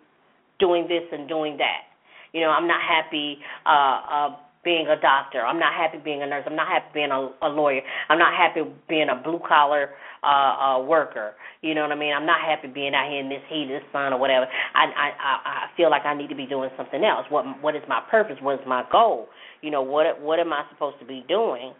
doing 0.59 0.89
this 0.89 1.05
and 1.13 1.29
doing 1.29 1.57
that. 1.59 1.85
You 2.33 2.43
know, 2.43 2.51
I'm 2.51 2.67
not 2.67 2.81
happy 2.83 3.39
uh, 3.65 4.01
uh, 4.11 4.37
being 4.65 4.87
a 4.89 5.01
doctor. 5.01 5.41
I'm 5.41 5.59
not 5.59 5.73
happy 5.75 5.99
being 5.99 6.23
a 6.23 6.27
nurse. 6.27 6.45
I'm 6.47 6.57
not 6.57 6.69
happy 6.69 6.89
being 6.95 7.11
a, 7.11 7.31
a 7.43 7.49
lawyer. 7.49 7.81
I'm 8.09 8.19
not 8.19 8.35
happy 8.35 8.63
being 8.89 9.09
a 9.09 9.17
blue 9.17 9.41
collar 9.47 9.91
uh, 10.23 10.27
uh, 10.27 10.83
worker. 10.83 11.35
You 11.63 11.75
know 11.75 11.83
what 11.83 11.93
I 11.93 11.97
mean? 11.97 12.13
I'm 12.13 12.27
not 12.27 12.41
happy 12.41 12.69
being 12.69 12.95
out 12.95 13.11
here 13.11 13.21
in 13.21 13.29
this 13.29 13.43
heat, 13.49 13.69
this 13.69 13.83
sun, 13.93 14.13
or 14.13 14.19
whatever. 14.19 14.47
I, 14.75 14.85
I 14.85 15.09
I 15.45 15.67
feel 15.77 15.91
like 15.91 16.03
I 16.05 16.17
need 16.17 16.29
to 16.29 16.37
be 16.37 16.47
doing 16.47 16.71
something 16.77 17.05
else. 17.05 17.27
What 17.31 17.45
what 17.63 17.77
is 17.77 17.83
my 17.89 18.01
purpose? 18.11 18.37
What 18.41 18.61
is 18.61 18.67
my 18.67 18.85
goal? 18.91 19.29
You 19.63 19.71
know 19.71 19.83
what 19.83 20.21
what 20.21 20.39
am 20.39 20.53
I 20.53 20.65
supposed 20.73 20.99
to 21.01 21.07
be 21.07 21.25
doing? 21.29 21.73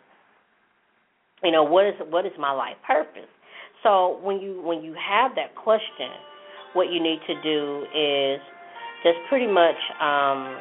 You 1.43 1.53
know 1.53 1.65
what 1.65 1.87
is 1.87 1.95
what 2.11 2.27
is 2.27 2.33
my 2.39 2.53
life 2.53 2.77
purpose? 2.87 3.29
So 3.83 4.19
when 4.23 4.41
you 4.41 4.61
when 4.63 4.83
you 4.83 4.95
have 4.95 5.33
that 5.37 5.55
question, 5.55 6.11
what 6.75 6.93
you 6.93 7.03
need 7.03 7.21
to 7.27 7.35
do 7.43 7.85
is 7.95 8.41
just 9.03 9.19
pretty 9.29 9.47
much 9.47 9.79
um 10.01 10.59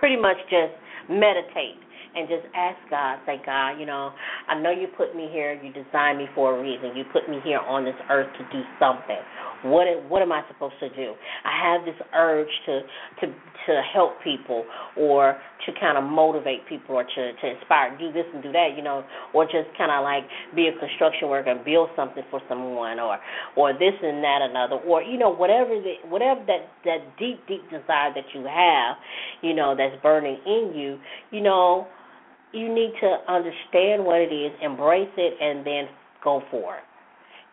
pretty 0.00 0.16
much 0.16 0.36
just 0.50 0.72
meditate 1.08 1.78
and 2.16 2.26
just 2.28 2.42
ask 2.56 2.76
God, 2.90 3.18
say, 3.26 3.40
God, 3.46 3.78
you 3.78 3.86
know, 3.86 4.10
I 4.48 4.58
know 4.58 4.70
you 4.70 4.88
put 4.96 5.14
me 5.14 5.28
here, 5.30 5.54
you 5.62 5.72
designed 5.72 6.18
me 6.18 6.26
for 6.34 6.58
a 6.58 6.60
reason. 6.60 6.96
You 6.96 7.04
put 7.12 7.28
me 7.30 7.38
here 7.44 7.60
on 7.60 7.84
this 7.84 7.94
earth 8.10 8.32
to 8.38 8.44
do 8.50 8.64
something. 8.80 9.22
What 9.62 9.86
what 10.08 10.22
am 10.22 10.32
I 10.32 10.42
supposed 10.48 10.78
to 10.80 10.88
do? 10.90 11.14
I 11.44 11.52
have 11.62 11.84
this 11.84 12.00
urge 12.14 12.48
to 12.66 12.80
to 13.20 13.26
to 13.66 13.82
help 13.92 14.22
people 14.24 14.64
or 14.96 15.36
to 15.66 15.72
kind 15.78 15.98
of 15.98 16.04
motivate 16.04 16.66
people 16.68 16.96
or 16.96 17.04
to 17.04 17.32
to 17.32 17.46
inspire, 17.46 17.96
do 17.98 18.12
this 18.12 18.24
and 18.32 18.42
do 18.42 18.52
that, 18.52 18.70
you 18.76 18.82
know, 18.82 19.04
or 19.34 19.44
just 19.44 19.68
kind 19.76 19.90
of 19.90 20.02
like 20.02 20.24
be 20.56 20.68
a 20.68 20.78
construction 20.78 21.28
worker 21.28 21.50
and 21.50 21.64
build 21.64 21.90
something 21.94 22.22
for 22.30 22.40
someone 22.48 22.98
or 22.98 23.18
or 23.56 23.72
this 23.72 23.94
and 24.02 24.24
that 24.24 24.40
another 24.42 24.76
or 24.76 25.02
you 25.02 25.18
know 25.18 25.30
whatever 25.30 25.70
the 25.76 25.94
whatever 26.08 26.40
that 26.46 26.68
that 26.84 27.18
deep 27.18 27.46
deep 27.46 27.62
desire 27.70 28.12
that 28.14 28.24
you 28.34 28.44
have, 28.44 28.96
you 29.42 29.54
know, 29.54 29.74
that's 29.76 30.00
burning 30.02 30.38
in 30.46 30.72
you, 30.74 30.98
you 31.30 31.40
know, 31.40 31.86
you 32.52 32.72
need 32.72 32.92
to 33.00 33.16
understand 33.28 34.04
what 34.04 34.20
it 34.20 34.32
is, 34.32 34.52
embrace 34.62 35.10
it, 35.16 35.34
and 35.40 35.66
then 35.66 35.84
go 36.22 36.42
for 36.50 36.76
it. 36.76 36.82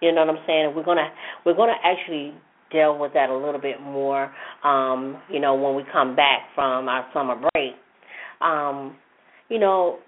You 0.02 0.12
know 0.12 0.26
what 0.26 0.36
I'm 0.36 0.44
saying? 0.46 0.74
We're 0.76 0.84
gonna 0.84 1.10
we're 1.46 1.56
gonna 1.56 1.78
actually 1.84 2.34
deal 2.72 2.98
with 2.98 3.14
that 3.14 3.30
a 3.30 3.36
little 3.38 3.62
bit 3.62 3.82
more. 3.82 4.32
Um, 4.64 5.22
you 5.32 5.40
know, 5.40 5.56
when 5.56 5.76
we 5.76 5.84
come 5.92 6.16
back 6.16 6.42
from 6.56 6.88
our 6.88 7.08
summer 7.14 7.36
break. 7.36 7.74
Um, 8.42 8.96
you 9.50 9.60
know, 9.60 10.00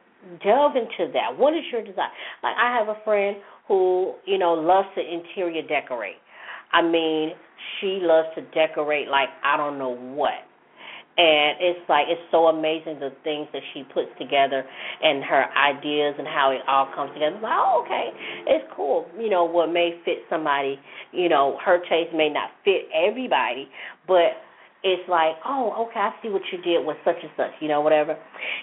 delve 0.43 0.75
into 0.75 1.11
that. 1.13 1.37
What 1.37 1.53
is 1.53 1.63
your 1.71 1.83
desire? 1.83 2.11
Like 2.43 2.55
I 2.57 2.77
have 2.77 2.89
a 2.89 2.99
friend 3.03 3.37
who 3.67 4.13
you 4.25 4.37
know 4.37 4.53
loves 4.53 4.87
to 4.95 5.01
interior 5.01 5.61
decorate. 5.61 6.17
I 6.71 6.81
mean, 6.81 7.31
she 7.79 7.99
loves 8.01 8.27
to 8.35 8.41
decorate 8.53 9.07
like 9.07 9.29
I 9.43 9.57
don't 9.57 9.79
know 9.79 9.95
what 9.95 10.48
and 11.19 11.59
it's 11.59 11.83
like 11.91 12.07
it's 12.07 12.23
so 12.31 12.47
amazing 12.47 12.95
the 13.03 13.11
things 13.27 13.51
that 13.51 13.61
she 13.73 13.83
puts 13.93 14.07
together 14.17 14.63
and 15.03 15.21
her 15.21 15.51
ideas 15.51 16.15
and 16.17 16.25
how 16.25 16.51
it 16.55 16.63
all 16.63 16.87
comes 16.95 17.11
together. 17.11 17.35
It's 17.35 17.43
like, 17.43 17.59
oh, 17.59 17.83
okay, 17.83 18.07
it's 18.47 18.63
cool. 18.71 19.05
You 19.19 19.29
know, 19.29 19.43
what 19.43 19.67
may 19.67 19.99
fit 20.05 20.23
somebody, 20.29 20.79
you 21.11 21.27
know, 21.27 21.59
her 21.65 21.79
taste 21.89 22.15
may 22.15 22.29
not 22.29 22.51
fit 22.63 22.87
everybody, 22.95 23.67
but 24.07 24.39
it's 24.81 25.03
like, 25.11 25.35
oh, 25.43 25.87
okay, 25.91 25.99
I 25.99 26.15
see 26.23 26.29
what 26.29 26.41
you 26.53 26.61
did 26.63 26.87
with 26.87 26.95
such 27.03 27.19
and 27.21 27.31
such, 27.35 27.51
you 27.59 27.67
know, 27.67 27.81
whatever, 27.81 28.15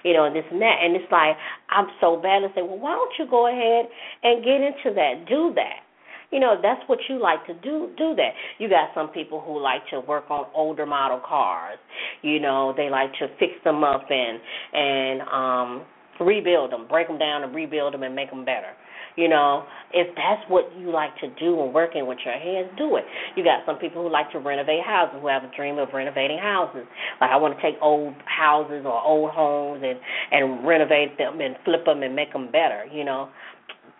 you 0.03 0.15
know, 0.15 0.25
and 0.25 0.35
this 0.35 0.49
and 0.51 0.63
that. 0.63 0.81
And 0.81 0.97
it's 0.97 1.13
like, 1.13 1.37
I'm 1.69 1.89
so 2.01 2.17
bad 2.17 2.41
to 2.41 2.49
say, 2.57 2.65
well, 2.65 2.81
why 2.81 2.97
don't 2.97 3.13
you 3.19 3.29
go 3.29 3.53
ahead 3.53 3.85
and 4.25 4.41
get 4.41 4.65
into 4.65 4.97
that, 4.97 5.29
do 5.29 5.53
that 5.61 5.86
you 6.31 6.41
know 6.41 6.57
that's 6.61 6.83
what 6.87 6.99
you 7.09 7.21
like 7.21 7.47
to 7.47 7.55
do 7.55 7.91
do 7.97 8.15
that. 8.17 8.31
You 8.59 8.69
got 8.69 8.91
some 8.95 9.09
people 9.09 9.41
who 9.41 9.61
like 9.61 9.83
to 9.91 10.01
work 10.01 10.31
on 10.31 10.47
older 10.55 10.87
model 10.87 11.21
cars. 11.27 11.79
You 12.23 12.41
know 12.41 12.75
they 12.77 12.91
like 12.91 13.13
to 13.21 13.29
fix 13.39 13.53
them 13.65 13.85
up 13.85 14.07
and 14.11 14.41
and 14.73 15.21
um 15.23 15.87
rebuild 16.21 16.73
them 16.73 16.87
break 16.89 17.09
them 17.09 17.19
down 17.19 17.43
and 17.43 17.55
rebuild 17.55 17.95
them 17.95 18.03
and 18.03 18.15
make 18.15 18.31
them 18.31 18.45
better. 18.45 18.73
You 19.17 19.29
know 19.29 19.65
if 19.95 20.09
that's 20.17 20.43
what 20.49 20.65
you 20.77 20.91
like 20.91 21.17
to 21.21 21.29
do 21.39 21.63
and 21.63 21.73
working 21.73 22.07
with 22.07 22.19
your 22.25 22.35
hands 22.35 22.71
do 22.77 22.97
it. 22.97 23.05
You 23.37 23.45
got 23.45 23.65
some 23.65 23.77
people 23.79 24.03
who 24.03 24.11
like 24.11 24.31
to 24.33 24.39
renovate 24.39 24.83
houses 24.85 25.19
who 25.21 25.29
have 25.29 25.45
a 25.45 25.51
dream 25.57 25.79
of 25.79 25.89
renovating 25.95 26.39
houses. 26.39 26.87
Like 27.21 27.31
i 27.31 27.37
want 27.37 27.57
to 27.57 27.63
take 27.63 27.77
old 27.81 28.15
houses 28.25 28.85
or 28.85 29.01
old 29.01 29.31
homes 29.31 29.83
and 29.85 29.99
and 30.33 30.67
renovate 30.67 31.17
them 31.19 31.41
and 31.41 31.57
flip 31.65 31.85
them 31.85 32.03
and 32.03 32.15
make 32.15 32.33
them 32.33 32.51
better 32.51 32.85
you 32.93 33.05
know 33.05 33.29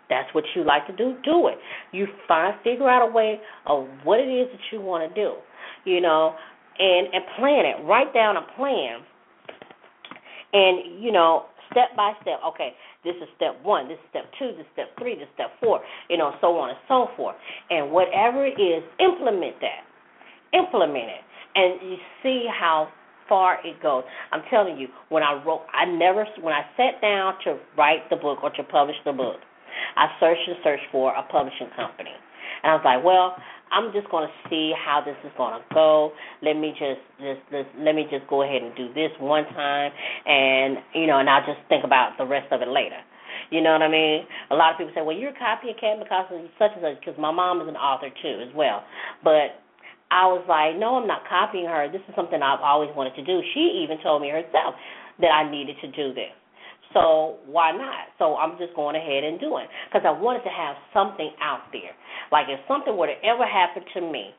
that's 0.09 0.33
what 0.33 0.43
you 0.55 0.63
like 0.63 0.87
to 0.87 0.95
do, 0.95 1.15
do 1.23 1.47
it. 1.47 1.57
You 1.91 2.07
find 2.27 2.55
figure 2.63 2.89
out 2.89 3.07
a 3.07 3.11
way 3.11 3.39
of 3.65 3.87
what 4.03 4.19
it 4.19 4.29
is 4.29 4.47
that 4.51 4.61
you 4.71 4.81
want 4.81 5.07
to 5.07 5.13
do, 5.15 5.35
you 5.85 6.01
know, 6.01 6.35
and 6.79 7.07
and 7.13 7.23
plan 7.37 7.65
it. 7.65 7.83
Write 7.85 8.13
down 8.13 8.37
a 8.37 8.45
plan, 8.55 9.01
and 10.53 11.03
you 11.03 11.11
know, 11.11 11.45
step 11.71 11.95
by 11.95 12.13
step. 12.21 12.39
Okay, 12.47 12.73
this 13.03 13.15
is 13.21 13.27
step 13.35 13.57
one. 13.63 13.87
This 13.87 13.97
is 13.97 14.09
step 14.09 14.25
two. 14.39 14.51
This 14.57 14.65
is 14.65 14.71
step 14.73 14.87
three. 14.97 15.15
This 15.15 15.23
is 15.23 15.33
step 15.35 15.51
four. 15.61 15.81
You 16.09 16.17
know, 16.17 16.33
so 16.41 16.57
on 16.57 16.69
and 16.69 16.79
so 16.87 17.07
forth. 17.15 17.35
And 17.69 17.91
whatever 17.91 18.45
it 18.45 18.59
is, 18.59 18.83
implement 18.99 19.59
that. 19.61 19.83
Implement 20.53 21.09
it, 21.11 21.23
and 21.55 21.91
you 21.91 21.97
see 22.23 22.45
how 22.47 22.87
far 23.27 23.59
it 23.65 23.81
goes. 23.81 24.03
I'm 24.31 24.41
telling 24.49 24.77
you, 24.77 24.87
when 25.09 25.23
I 25.23 25.43
wrote, 25.45 25.63
I 25.73 25.85
never, 25.85 26.25
when 26.41 26.53
I 26.53 26.61
sat 26.77 27.01
down 27.01 27.33
to 27.43 27.57
write 27.77 28.09
the 28.09 28.15
book 28.15 28.39
or 28.43 28.49
to 28.51 28.63
publish 28.63 28.95
the 29.05 29.11
book, 29.11 29.37
I 29.95 30.07
searched 30.19 30.47
and 30.47 30.57
searched 30.63 30.87
for 30.91 31.13
a 31.13 31.23
publishing 31.23 31.69
company, 31.75 32.13
and 32.63 32.71
I 32.71 32.75
was 32.75 32.85
like, 32.85 33.03
well, 33.03 33.35
I'm 33.71 33.91
just 33.91 34.07
going 34.09 34.27
to 34.27 34.33
see 34.49 34.71
how 34.73 35.03
this 35.03 35.17
is 35.23 35.31
going 35.35 35.59
to 35.59 35.63
go. 35.73 36.11
Let 36.41 36.55
me 36.55 36.71
just, 36.71 37.03
just, 37.19 37.43
just 37.51 37.67
let 37.83 37.95
me 37.95 38.07
just 38.09 38.23
go 38.27 38.43
ahead 38.43 38.63
and 38.63 38.71
do 38.75 38.93
this 38.93 39.11
one 39.19 39.43
time, 39.51 39.91
and 40.25 40.77
you 40.95 41.07
know, 41.07 41.19
and 41.19 41.29
I'll 41.29 41.45
just 41.45 41.59
think 41.67 41.83
about 41.83 42.17
the 42.17 42.25
rest 42.25 42.51
of 42.51 42.61
it 42.61 42.69
later. 42.69 42.99
You 43.51 43.61
know 43.61 43.71
what 43.71 43.81
I 43.81 43.87
mean? 43.87 44.25
A 44.51 44.55
lot 44.55 44.71
of 44.71 44.77
people 44.77 44.91
say, 44.95 45.01
"Well, 45.01 45.15
you're 45.15 45.31
a 45.31 45.39
copycat 45.39 45.99
because 45.99 46.25
of 46.31 46.41
such 46.59 46.71
and 46.75 46.83
such." 46.83 46.99
Because 46.99 47.19
my 47.19 47.31
mom 47.31 47.61
is 47.61 47.67
an 47.67 47.75
author 47.75 48.09
too, 48.09 48.43
as 48.43 48.53
well. 48.55 48.83
But 49.23 49.61
I 50.11 50.25
was 50.27 50.43
like, 50.47 50.75
"No, 50.75 50.95
I'm 50.95 51.07
not 51.07 51.27
copying 51.27 51.65
her. 51.65 51.87
This 51.91 52.01
is 52.07 52.15
something 52.15 52.41
I've 52.41 52.63
always 52.63 52.89
wanted 52.95 53.15
to 53.15 53.23
do." 53.23 53.41
She 53.53 53.83
even 53.83 53.99
told 54.01 54.21
me 54.21 54.29
herself 54.29 54.75
that 55.19 55.31
I 55.31 55.49
needed 55.49 55.75
to 55.81 55.87
do 55.91 56.13
this. 56.13 56.31
So 56.93 57.37
why 57.45 57.71
not? 57.71 58.11
So 58.17 58.35
I'm 58.37 58.57
just 58.57 58.75
going 58.75 58.95
ahead 58.95 59.23
and 59.23 59.39
doing 59.39 59.67
because 59.87 60.07
I 60.07 60.11
wanted 60.11 60.43
to 60.43 60.53
have 60.53 60.75
something 60.93 61.31
out 61.41 61.67
there. 61.71 61.91
Like 62.31 62.47
if 62.49 62.59
something 62.67 62.95
were 62.95 63.07
to 63.07 63.17
ever 63.23 63.45
happen 63.45 63.83
to 63.95 64.01
me, 64.01 64.31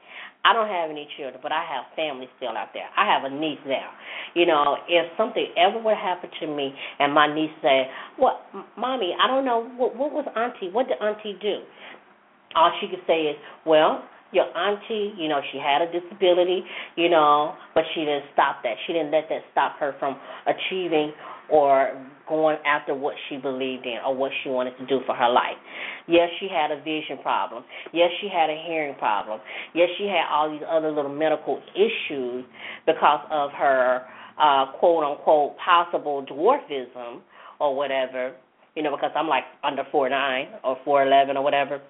I 0.44 0.52
don't 0.52 0.68
have 0.68 0.88
any 0.88 1.06
children, 1.16 1.40
but 1.42 1.52
I 1.52 1.64
have 1.66 1.84
family 1.96 2.28
still 2.36 2.56
out 2.56 2.68
there. 2.72 2.88
I 2.96 3.04
have 3.04 3.24
a 3.24 3.32
niece 3.34 3.60
there. 3.66 3.90
You 4.34 4.46
know, 4.46 4.76
if 4.88 5.10
something 5.16 5.44
ever 5.58 5.82
would 5.82 5.96
happen 5.96 6.30
to 6.40 6.46
me, 6.46 6.72
and 6.98 7.12
my 7.12 7.26
niece 7.32 7.50
say, 7.60 7.90
"What, 8.16 8.40
mommy? 8.76 9.14
I 9.20 9.26
don't 9.26 9.44
know. 9.44 9.68
What, 9.76 9.96
what 9.96 10.12
was 10.12 10.24
auntie? 10.36 10.70
What 10.72 10.88
did 10.88 11.02
auntie 11.02 11.36
do?" 11.40 11.62
All 12.54 12.72
she 12.80 12.88
could 12.88 13.04
say 13.06 13.34
is, 13.34 13.36
"Well." 13.66 14.04
Your 14.30 14.44
auntie, 14.54 15.14
you 15.16 15.26
know, 15.26 15.40
she 15.52 15.56
had 15.56 15.80
a 15.80 15.90
disability, 15.90 16.62
you 16.96 17.08
know, 17.08 17.54
but 17.74 17.84
she 17.94 18.00
didn't 18.00 18.24
stop 18.34 18.56
that. 18.62 18.74
She 18.86 18.92
didn't 18.92 19.10
let 19.10 19.24
that 19.30 19.40
stop 19.52 19.78
her 19.80 19.96
from 19.98 20.20
achieving 20.44 21.14
or 21.50 21.92
going 22.28 22.58
after 22.66 22.94
what 22.94 23.14
she 23.28 23.36
believed 23.38 23.86
in 23.86 23.98
or 24.04 24.14
what 24.14 24.30
she 24.42 24.50
wanted 24.50 24.76
to 24.78 24.86
do 24.86 25.00
for 25.06 25.14
her 25.14 25.30
life. 25.30 25.56
Yes, 26.06 26.28
she 26.38 26.48
had 26.48 26.70
a 26.70 26.76
vision 26.82 27.18
problem. 27.22 27.64
Yes, 27.92 28.10
she 28.20 28.28
had 28.28 28.50
a 28.50 28.64
hearing 28.66 28.94
problem. 28.96 29.40
Yes, 29.74 29.88
she 29.98 30.04
had 30.04 30.26
all 30.30 30.50
these 30.50 30.66
other 30.68 30.90
little 30.90 31.14
medical 31.14 31.60
issues 31.74 32.44
because 32.86 33.20
of 33.30 33.50
her 33.52 34.02
uh, 34.38 34.72
quote 34.78 35.04
unquote 35.04 35.56
possible 35.58 36.24
dwarfism 36.30 37.20
or 37.60 37.74
whatever. 37.74 38.34
You 38.76 38.82
know, 38.82 38.94
because 38.94 39.10
I'm 39.16 39.26
like 39.26 39.44
under 39.64 39.82
four 39.90 40.08
nine 40.08 40.48
or 40.62 40.76
four 40.84 41.02
eleven 41.02 41.36
or 41.36 41.42
whatever. 41.42 41.80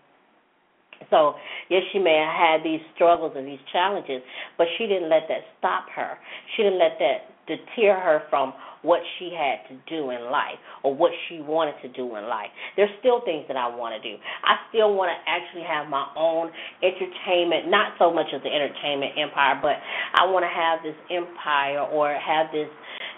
So, 1.10 1.34
yes, 1.70 1.82
she 1.92 1.98
may 1.98 2.16
have 2.18 2.58
had 2.58 2.66
these 2.66 2.80
struggles 2.94 3.32
and 3.36 3.46
these 3.46 3.62
challenges, 3.72 4.20
but 4.56 4.66
she 4.76 4.86
didn't 4.86 5.08
let 5.08 5.28
that 5.28 5.42
stop 5.58 5.86
her. 5.94 6.18
She 6.56 6.62
didn't 6.64 6.78
let 6.78 6.98
that 6.98 7.37
deter 7.48 7.98
her 7.98 8.22
from 8.30 8.52
what 8.82 9.00
she 9.18 9.34
had 9.34 9.66
to 9.68 9.74
do 9.90 10.10
in 10.10 10.30
life 10.30 10.58
or 10.84 10.94
what 10.94 11.10
she 11.28 11.40
wanted 11.40 11.74
to 11.82 11.88
do 11.88 12.14
in 12.14 12.28
life. 12.28 12.50
There's 12.76 12.92
still 13.00 13.24
things 13.24 13.44
that 13.48 13.56
I 13.56 13.66
want 13.66 14.00
to 14.00 14.02
do. 14.02 14.16
I 14.44 14.54
still 14.70 14.94
want 14.94 15.10
to 15.10 15.18
actually 15.26 15.66
have 15.66 15.88
my 15.88 16.06
own 16.14 16.50
entertainment, 16.82 17.66
not 17.66 17.98
so 17.98 18.12
much 18.12 18.30
of 18.32 18.42
the 18.42 18.50
entertainment 18.50 19.18
empire, 19.18 19.58
but 19.60 19.82
I 20.14 20.30
want 20.30 20.44
to 20.46 20.52
have 20.52 20.82
this 20.86 20.98
empire 21.10 21.82
or 21.90 22.14
have 22.14 22.52
this 22.52 22.70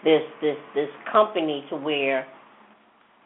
this 0.04 0.22
this 0.40 0.56
this 0.74 0.88
company 1.12 1.64
to 1.68 1.76
where 1.76 2.26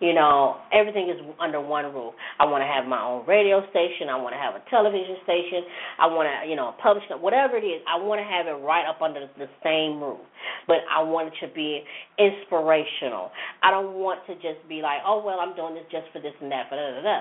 you 0.04 0.12
know, 0.12 0.60
everything 0.68 1.08
is 1.08 1.16
under 1.40 1.64
one 1.64 1.88
roof. 1.88 2.12
I 2.36 2.44
want 2.44 2.60
to 2.60 2.68
have 2.68 2.84
my 2.84 3.00
own 3.00 3.24
radio 3.24 3.64
station. 3.72 4.12
I 4.12 4.20
want 4.20 4.36
to 4.36 4.40
have 4.40 4.52
a 4.52 4.60
television 4.68 5.16
station. 5.24 5.64
I 5.96 6.12
want 6.12 6.28
to, 6.28 6.44
you 6.44 6.56
know, 6.56 6.76
publish 6.76 7.04
whatever 7.24 7.56
it 7.56 7.64
is. 7.64 7.80
I 7.88 7.96
want 7.96 8.20
to 8.20 8.28
have 8.28 8.44
it 8.44 8.60
right 8.60 8.84
up 8.84 9.00
under 9.00 9.24
the 9.24 9.48
same 9.64 10.04
roof. 10.04 10.20
But 10.68 10.84
I 10.92 11.00
want 11.00 11.32
it 11.32 11.36
to 11.40 11.48
be 11.56 11.80
inspirational. 12.20 13.32
I 13.64 13.72
don't 13.72 13.96
want 13.96 14.20
to 14.28 14.34
just 14.44 14.60
be 14.68 14.84
like, 14.84 15.00
oh 15.08 15.24
well, 15.24 15.40
I'm 15.40 15.56
doing 15.56 15.72
this 15.72 15.88
just 15.88 16.12
for 16.12 16.20
this 16.20 16.36
and 16.44 16.52
that. 16.52 16.68
Da 16.68 16.76
da 16.76 17.00
da. 17.00 17.18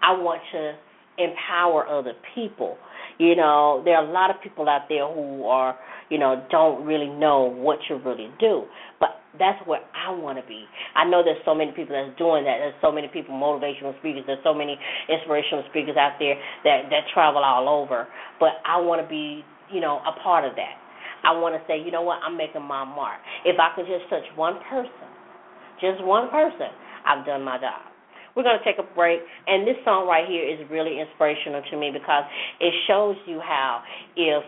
I 0.00 0.16
want 0.16 0.40
to 0.56 0.72
empower 1.20 1.86
other 1.86 2.14
people. 2.34 2.80
You 3.18 3.36
know, 3.36 3.82
there 3.84 3.96
are 3.96 4.08
a 4.08 4.10
lot 4.10 4.30
of 4.30 4.40
people 4.40 4.68
out 4.68 4.88
there 4.88 5.06
who 5.06 5.44
are, 5.44 5.76
you 6.08 6.18
know, 6.18 6.46
don't 6.50 6.84
really 6.86 7.12
know 7.12 7.44
what 7.44 7.78
you 7.90 8.00
really 8.00 8.32
do. 8.40 8.64
But 9.00 9.20
that's 9.38 9.58
where 9.66 9.80
I 9.96 10.10
want 10.12 10.36
to 10.36 10.46
be. 10.46 10.64
I 10.94 11.08
know 11.08 11.24
there's 11.24 11.40
so 11.44 11.54
many 11.54 11.72
people 11.72 11.96
that's 11.96 12.16
doing 12.18 12.44
that. 12.44 12.60
There's 12.60 12.76
so 12.84 12.92
many 12.92 13.08
people, 13.08 13.32
motivational 13.34 13.96
speakers. 14.00 14.24
There's 14.26 14.42
so 14.44 14.52
many 14.52 14.76
inspirational 15.08 15.64
speakers 15.70 15.96
out 15.96 16.20
there 16.20 16.36
that 16.64 16.92
that 16.92 17.08
travel 17.14 17.40
all 17.40 17.68
over. 17.68 18.08
But 18.38 18.60
I 18.64 18.80
want 18.80 19.00
to 19.00 19.08
be, 19.08 19.44
you 19.72 19.80
know, 19.80 20.04
a 20.04 20.12
part 20.20 20.44
of 20.44 20.56
that. 20.56 20.76
I 21.24 21.32
want 21.32 21.54
to 21.54 21.62
say, 21.70 21.80
you 21.80 21.90
know 21.90 22.02
what? 22.02 22.18
I'm 22.20 22.36
making 22.36 22.62
my 22.62 22.84
mark. 22.84 23.20
If 23.44 23.56
I 23.58 23.72
could 23.74 23.86
just 23.86 24.10
touch 24.10 24.26
one 24.34 24.58
person, 24.68 25.08
just 25.80 26.02
one 26.04 26.28
person, 26.30 26.68
I've 27.06 27.24
done 27.24 27.42
my 27.42 27.56
job. 27.58 27.88
We're 28.34 28.42
going 28.42 28.58
to 28.58 28.64
take 28.64 28.80
a 28.80 28.94
break, 28.94 29.20
and 29.46 29.68
this 29.68 29.76
song 29.84 30.08
right 30.08 30.26
here 30.26 30.40
is 30.40 30.58
really 30.70 30.98
inspirational 30.98 31.62
to 31.70 31.76
me 31.76 31.90
because 31.92 32.24
it 32.60 32.72
shows 32.88 33.14
you 33.26 33.40
how 33.40 33.82
if 34.16 34.42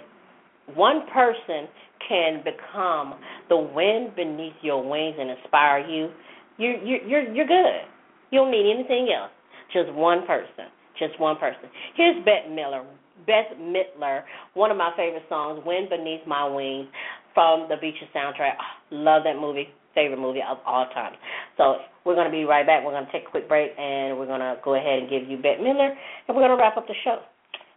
one 0.74 1.04
person 1.12 1.68
can 2.08 2.42
become 2.44 3.14
the 3.48 3.56
wind 3.56 4.14
beneath 4.16 4.54
your 4.62 4.82
wings 4.82 5.16
and 5.18 5.30
inspire 5.30 5.86
you, 5.86 6.10
you 6.58 6.74
you 6.84 6.98
you're 7.06 7.32
you're 7.32 7.46
good. 7.46 7.82
You 8.30 8.40
don't 8.40 8.50
need 8.50 8.72
anything 8.72 9.14
else. 9.14 9.30
Just 9.72 9.92
one 9.92 10.26
person. 10.26 10.70
Just 10.98 11.18
one 11.18 11.36
person. 11.36 11.68
Here's 11.96 12.24
Bette 12.24 12.48
Miller. 12.48 12.84
Bette 13.26 13.54
Midler, 13.56 14.22
one 14.54 14.70
of 14.70 14.76
my 14.76 14.90
favorite 14.96 15.22
songs, 15.28 15.62
"Wind 15.64 15.88
Beneath 15.88 16.26
My 16.26 16.46
Wings," 16.46 16.88
from 17.32 17.68
the 17.68 17.76
Beaches 17.80 18.08
soundtrack. 18.14 18.54
Ah, 18.58 18.78
love 18.90 19.22
that 19.24 19.36
movie. 19.36 19.68
Favorite 19.94 20.18
movie 20.18 20.42
of 20.42 20.58
all 20.66 20.86
time. 20.92 21.14
So 21.56 21.76
we're 22.04 22.16
going 22.16 22.26
to 22.26 22.32
be 22.32 22.44
right 22.44 22.66
back. 22.66 22.84
We're 22.84 22.90
going 22.90 23.06
to 23.06 23.12
take 23.12 23.28
a 23.28 23.30
quick 23.30 23.48
break, 23.48 23.70
and 23.78 24.18
we're 24.18 24.26
going 24.26 24.40
to 24.40 24.58
go 24.64 24.74
ahead 24.74 24.98
and 24.98 25.08
give 25.08 25.22
you 25.30 25.36
Bette 25.36 25.62
Midler, 25.62 25.94
and 25.94 26.36
we're 26.36 26.42
going 26.42 26.50
to 26.50 26.60
wrap 26.60 26.76
up 26.76 26.86
the 26.88 26.94
show. 27.04 27.20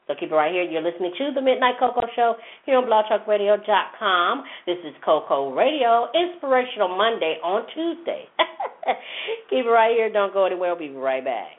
So 0.07 0.13
keep 0.17 0.31
it 0.31 0.35
right 0.35 0.53
here. 0.53 0.63
You're 0.63 0.81
listening 0.81 1.11
to 1.17 1.31
the 1.35 1.41
Midnight 1.41 1.75
Coco 1.79 2.01
Show 2.15 2.35
here 2.65 2.77
on 2.77 2.85
blogtalkradio.com. 2.85 4.43
This 4.65 4.77
is 4.85 4.95
Coco 5.03 5.53
Radio, 5.53 6.07
Inspirational 6.15 6.95
Monday 6.97 7.35
on 7.43 7.67
Tuesday. 7.73 8.23
keep 9.49 9.65
it 9.65 9.69
right 9.69 9.91
here. 9.91 10.11
Don't 10.11 10.33
go 10.33 10.45
anywhere. 10.45 10.75
We'll 10.75 10.79
be 10.79 10.95
right 10.95 11.23
back. 11.23 11.56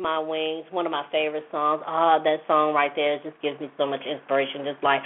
My 0.00 0.18
Wings, 0.18 0.64
one 0.70 0.86
of 0.86 0.92
my 0.92 1.04
favorite 1.12 1.44
songs. 1.50 1.82
Ah, 1.86 2.18
oh, 2.18 2.24
that 2.24 2.38
song 2.46 2.74
right 2.74 2.92
there 2.96 3.18
just 3.22 3.40
gives 3.42 3.60
me 3.60 3.70
so 3.76 3.86
much 3.86 4.00
inspiration. 4.08 4.64
Just 4.64 4.82
like, 4.82 5.02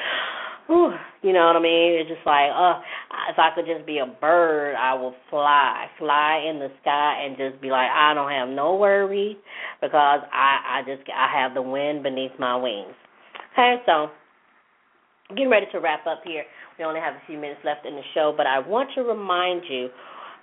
whew, 0.66 0.92
you 1.22 1.32
know 1.32 1.46
what 1.46 1.56
I 1.56 1.62
mean? 1.62 2.00
It's 2.00 2.08
just 2.08 2.24
like, 2.24 2.50
oh, 2.54 2.80
if 3.30 3.38
I 3.38 3.50
could 3.54 3.66
just 3.66 3.86
be 3.86 3.98
a 3.98 4.06
bird, 4.06 4.74
I 4.76 4.94
would 4.94 5.14
fly, 5.30 5.86
fly 5.98 6.46
in 6.48 6.58
the 6.58 6.68
sky, 6.80 7.26
and 7.26 7.36
just 7.36 7.60
be 7.60 7.70
like, 7.70 7.90
I 7.90 8.14
don't 8.14 8.30
have 8.30 8.48
no 8.48 8.76
worries 8.76 9.36
because 9.80 10.20
I, 10.32 10.80
I 10.80 10.82
just, 10.86 11.02
I 11.10 11.28
have 11.42 11.54
the 11.54 11.62
wind 11.62 12.02
beneath 12.02 12.32
my 12.38 12.56
wings. 12.56 12.94
Okay, 13.52 13.76
so 13.86 14.08
getting 15.30 15.50
ready 15.50 15.66
to 15.72 15.78
wrap 15.78 16.06
up 16.06 16.22
here. 16.24 16.44
We 16.78 16.84
only 16.84 17.00
have 17.00 17.14
a 17.14 17.22
few 17.26 17.38
minutes 17.38 17.60
left 17.64 17.86
in 17.86 17.94
the 17.94 18.02
show, 18.14 18.34
but 18.36 18.46
I 18.46 18.58
want 18.58 18.90
to 18.96 19.02
remind 19.02 19.62
you 19.68 19.88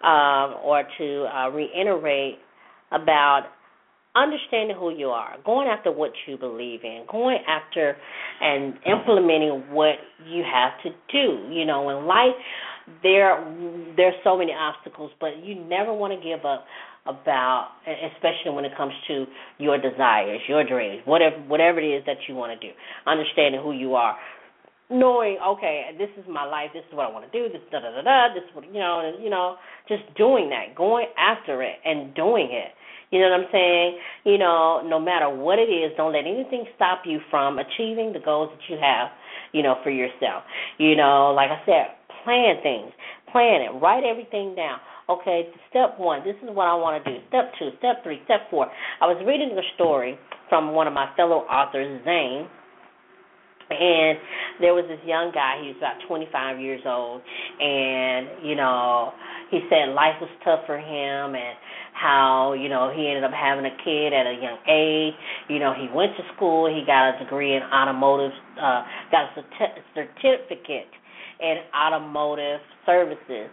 um, 0.04 0.56
or 0.64 0.84
to 0.98 1.26
uh, 1.26 1.50
reiterate 1.50 2.40
about 2.92 3.48
understanding 4.16 4.76
who 4.78 4.92
you 4.92 5.08
are, 5.08 5.38
going 5.46 5.68
after 5.68 5.92
what 5.92 6.12
you 6.28 6.38
believe 6.38 6.82
in, 6.84 7.06
going 7.10 7.38
after 7.48 7.96
and 8.42 8.74
implementing 8.86 9.64
what 9.72 9.96
you 10.28 10.44
have 10.44 10.72
to 10.84 10.90
do. 11.12 11.54
You 11.54 11.66
know, 11.66 11.90
in 11.90 12.06
life 12.06 12.36
there 13.04 13.40
there's 13.96 14.16
so 14.24 14.38
many 14.38 14.52
obstacles, 14.52 15.12
but 15.20 15.44
you 15.44 15.56
never 15.56 15.94
want 15.94 16.14
to 16.14 16.20
give 16.28 16.46
up 16.46 16.66
about 17.08 17.70
especially 17.88 18.52
when 18.52 18.64
it 18.66 18.72
comes 18.78 18.94
to 19.08 19.26
your 19.58 19.78
desires, 19.78 20.40
your 20.48 20.64
dreams, 20.68 21.02
whatever 21.06 21.38
whatever 21.48 21.80
it 21.80 21.88
is 21.88 22.04
that 22.06 22.18
you 22.28 22.36
want 22.36 22.60
to 22.60 22.68
do. 22.68 22.74
Understanding 23.08 23.62
who 23.64 23.72
you 23.72 23.96
are, 23.96 24.18
knowing 24.92 25.38
okay 25.40 25.92
this 25.98 26.10
is 26.20 26.26
my 26.30 26.44
life 26.44 26.70
this 26.74 26.84
is 26.90 26.94
what 26.96 27.08
i 27.08 27.12
want 27.12 27.24
to 27.24 27.32
do 27.32 27.48
this 27.48 27.62
da 27.72 27.80
da 27.80 27.90
da 27.96 28.02
da 28.02 28.28
this 28.34 28.44
you 28.74 28.80
know 28.80 29.16
you 29.24 29.30
know 29.30 29.56
just 29.88 30.04
doing 30.18 30.50
that 30.50 30.76
going 30.76 31.08
after 31.18 31.64
it 31.64 31.76
and 31.86 32.14
doing 32.14 32.50
it 32.52 32.76
you 33.12 33.20
know 33.20 33.30
what 33.30 33.42
i'm 33.42 33.52
saying? 33.52 33.98
You 34.24 34.38
know 34.38 34.82
no 34.86 35.00
matter 35.00 35.30
what 35.30 35.60
it 35.60 35.70
is 35.70 35.92
don't 35.98 36.14
let 36.14 36.26
anything 36.26 36.66
stop 36.76 37.04
you 37.06 37.20
from 37.30 37.60
achieving 37.60 38.14
the 38.14 38.20
goals 38.24 38.50
that 38.52 38.74
you 38.74 38.80
have 38.82 39.10
you 39.54 39.64
know 39.64 39.76
for 39.84 39.92
yourself. 39.92 40.44
You 40.78 40.96
know 40.96 41.34
like 41.36 41.52
i 41.52 41.62
said 41.66 41.96
plan 42.24 42.56
things. 42.64 42.92
Plan 43.32 43.62
it. 43.62 43.72
Write 43.82 44.04
everything 44.04 44.56
down. 44.56 44.80
Okay 45.10 45.50
step 45.70 46.00
one. 46.00 46.24
This 46.24 46.36
is 46.44 46.50
what 46.56 46.68
i 46.68 46.76
want 46.76 47.04
to 47.04 47.12
do. 47.12 47.20
Step 47.30 47.52
two 47.60 47.70
step 47.80 48.04
three 48.04 48.22
step 48.26 48.50
four. 48.50 48.68
I 49.02 49.06
was 49.06 49.22
reading 49.26 49.52
a 49.58 49.66
story 49.76 50.18
from 50.50 50.74
one 50.74 50.88
of 50.88 50.94
my 50.94 51.14
fellow 51.16 51.48
authors 51.48 52.02
zane 52.04 52.48
and 53.72 54.20
there 54.60 54.74
was 54.74 54.84
this 54.88 55.00
young 55.08 55.32
guy, 55.34 55.64
he 55.64 55.72
was 55.72 55.78
about 55.80 55.96
25 56.08 56.60
years 56.60 56.82
old, 56.86 57.22
and, 57.60 58.28
you 58.44 58.56
know, 58.56 59.14
he 59.50 59.64
said 59.70 59.96
life 59.96 60.20
was 60.20 60.30
tough 60.44 60.62
for 60.66 60.78
him 60.78 61.36
and 61.36 61.56
how, 62.02 62.54
you 62.54 62.68
know, 62.68 62.90
he 62.90 63.08
ended 63.08 63.24
up 63.24 63.32
having 63.32 63.66
a 63.66 63.76
kid 63.86 64.14
at 64.14 64.26
a 64.26 64.34
young 64.34 64.58
age. 64.66 65.14
You 65.50 65.60
know, 65.60 65.74
he 65.74 65.88
went 65.94 66.18
to 66.18 66.24
school, 66.36 66.66
he 66.66 66.82
got 66.86 67.14
a 67.14 67.20
degree 67.24 67.56
in 67.56 67.62
automotive, 67.62 68.32
uh, 68.58 68.82
got 69.12 69.30
a 69.38 69.44
certificate 69.94 70.90
in 71.40 71.58
automotive 71.76 72.60
services. 72.86 73.50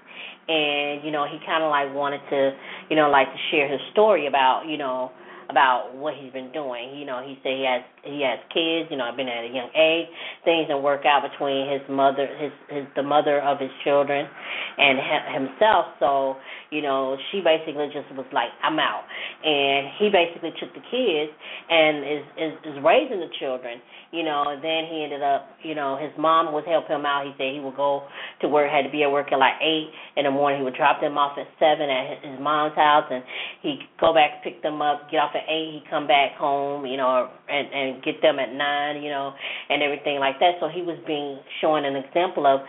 And, 0.49 1.05
you 1.05 1.11
know, 1.11 1.27
he 1.29 1.39
kind 1.45 1.63
of 1.63 1.71
like 1.71 1.93
wanted 1.95 2.21
to, 2.31 2.57
you 2.89 2.97
know, 2.97 3.11
like 3.11 3.29
to 3.29 3.41
share 3.51 3.71
his 3.71 3.81
story 3.93 4.27
about, 4.27 4.65
you 4.67 4.79
know, 4.79 5.13
about 5.51 5.97
what 5.97 6.15
he's 6.15 6.33
been 6.33 6.53
doing. 6.53 6.97
You 6.97 7.07
know, 7.07 7.25
he 7.25 7.39
said 7.43 7.57
he 7.57 7.65
has 7.65 7.83
he 8.05 8.21
has 8.23 8.39
kids. 8.53 8.93
You 8.93 8.97
know, 8.97 9.05
I've 9.05 9.17
been 9.17 9.29
at 9.29 9.45
a 9.45 9.53
young 9.53 9.73
age. 9.73 10.07
Things 10.45 10.69
don't 10.69 10.83
work 10.83 11.05
out 11.09 11.25
between 11.25 11.73
his 11.73 11.81
mother, 11.89 12.29
his 12.37 12.53
his 12.69 12.85
the 12.97 13.03
mother 13.03 13.41
of 13.41 13.59
his 13.59 13.73
children, 13.85 14.29
and 14.77 15.01
himself. 15.33 15.97
So, 16.01 16.37
you 16.71 16.83
know, 16.83 17.17
she 17.33 17.41
basically 17.41 17.89
just 17.89 18.13
was 18.13 18.29
like, 18.33 18.53
I'm 18.63 18.79
out, 18.79 19.05
and 19.45 19.89
he 19.99 20.13
basically 20.13 20.53
took 20.61 20.73
the 20.77 20.85
kids 20.85 21.33
and 21.69 22.05
is 22.05 22.25
is, 22.37 22.53
is 22.73 22.77
raising 22.85 23.21
the 23.21 23.33
children. 23.41 23.81
You 24.09 24.25
know, 24.25 24.41
and 24.49 24.65
then 24.65 24.89
he 24.89 25.05
ended 25.05 25.21
up, 25.21 25.53
you 25.61 25.75
know, 25.75 26.01
his 26.01 26.13
mom 26.17 26.55
would 26.55 26.65
help 26.65 26.89
him 26.89 27.05
out. 27.05 27.29
He 27.29 27.33
said 27.37 27.53
he 27.53 27.61
would 27.61 27.77
go 27.77 28.09
to 28.41 28.49
work, 28.49 28.71
had 28.73 28.89
to 28.89 28.91
be 28.91 29.05
at 29.05 29.13
work 29.13 29.29
at 29.33 29.39
like 29.39 29.61
eight 29.61 29.93
in 30.17 30.25
the 30.25 30.31
morning. 30.31 30.61
He 30.61 30.65
would 30.65 30.77
drop 30.81 31.01
them 31.01 31.19
off 31.19 31.37
at 31.37 31.45
seven 31.61 31.93
at 31.93 32.25
his 32.25 32.41
mom's 32.41 32.75
house, 32.75 33.05
and 33.13 33.23
he'd 33.61 33.85
go 34.01 34.15
back, 34.15 34.43
pick 34.43 34.63
them 34.63 34.81
up, 34.81 35.11
get 35.11 35.19
off 35.21 35.37
eight. 35.49 35.81
He'd 35.81 35.91
come 35.91 36.07
back 36.07 36.37
home, 36.37 36.87
you 36.87 36.97
know, 36.97 37.29
and 37.49 37.69
and 37.73 38.03
get 38.03 38.23
them 38.23 38.39
at 38.39 38.53
nine, 38.53 39.03
you 39.03 39.11
know, 39.11 39.33
and 39.69 39.83
everything 39.83 40.19
like 40.19 40.39
that. 40.41 40.59
So 40.61 40.69
he 40.69 40.83
was 40.83 40.99
being 41.07 41.39
showing 41.61 41.85
an 41.85 41.97
example 41.97 42.47
of, 42.47 42.61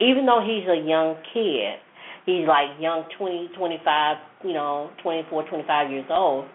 even 0.00 0.26
though 0.26 0.40
he's 0.42 0.68
a 0.68 0.76
young 0.76 1.16
kid, 1.32 1.80
he's 2.26 2.46
like 2.46 2.76
young, 2.80 3.04
twenty, 3.16 3.48
twenty-five, 3.56 4.16
you 4.44 4.52
know, 4.52 4.90
twenty-four, 5.02 5.48
twenty-five 5.48 5.90
years 5.90 6.06
old 6.10 6.46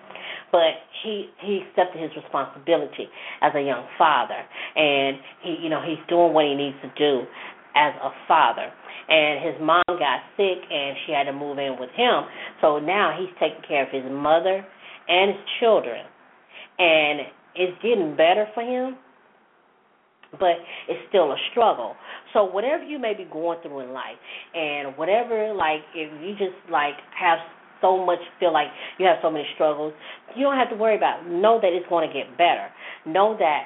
but 0.52 0.86
he 1.02 1.30
he 1.42 1.62
accepted 1.66 2.00
his 2.00 2.12
responsibility 2.16 3.10
as 3.42 3.52
a 3.56 3.62
young 3.62 3.86
father 3.98 4.38
and 4.76 5.18
he 5.42 5.58
you 5.62 5.70
know 5.70 5.82
he's 5.82 6.00
doing 6.08 6.32
what 6.32 6.46
he 6.46 6.54
needs 6.54 6.78
to 6.82 6.90
do 6.98 7.26
as 7.76 7.94
a 8.02 8.10
father 8.28 8.72
and 9.10 9.44
his 9.44 9.56
mom 9.60 9.82
got 9.88 10.22
sick 10.38 10.62
and 10.70 10.96
she 11.06 11.12
had 11.12 11.26
to 11.26 11.34
move 11.34 11.58
in 11.58 11.76
with 11.80 11.90
him 11.98 12.24
so 12.62 12.80
now 12.80 13.12
he's 13.18 13.34
taking 13.40 13.62
care 13.68 13.84
of 13.84 13.92
his 13.92 14.06
mother 14.10 14.66
and 15.08 15.32
his 15.32 15.39
children. 15.60 16.06
And 16.80 17.22
it's 17.56 17.82
getting 17.82 18.16
better 18.16 18.48
for 18.54 18.63
him, 18.63 18.98
but 20.39 20.58
it's 20.89 21.00
still 21.10 21.32
a 21.32 21.38
struggle. 21.52 21.96
So 22.34 22.44
whatever 22.46 22.84
you 22.84 23.00
may 23.00 23.13
be 23.13 23.26
going 23.26 23.60
through 23.62 23.82
in 23.82 23.94
life, 23.94 24.18
and 24.56 24.98
whatever 24.98 25.54
like 25.54 25.82
if 25.94 26.12
you 26.22 26.34
just 26.34 26.58
like 26.72 26.96
have 27.18 27.38
so 27.82 28.04
much 28.04 28.20
feel 28.39 28.54
like 28.54 28.68
you 28.98 29.06
have 29.06 29.18
so 29.22 29.30
many 29.30 29.46
struggles, 29.54 29.94
you 30.36 30.44
don't 30.44 30.58
have 30.58 30.70
to 30.70 30.76
worry 30.76 30.96
about. 30.96 31.26
It. 31.26 31.30
Know 31.30 31.60
that 31.62 31.74
it's 31.74 31.88
going 31.89 32.08
to 32.08 32.13
get 32.13 32.38
better. 32.38 32.70
Know 33.06 33.36
that 33.38 33.66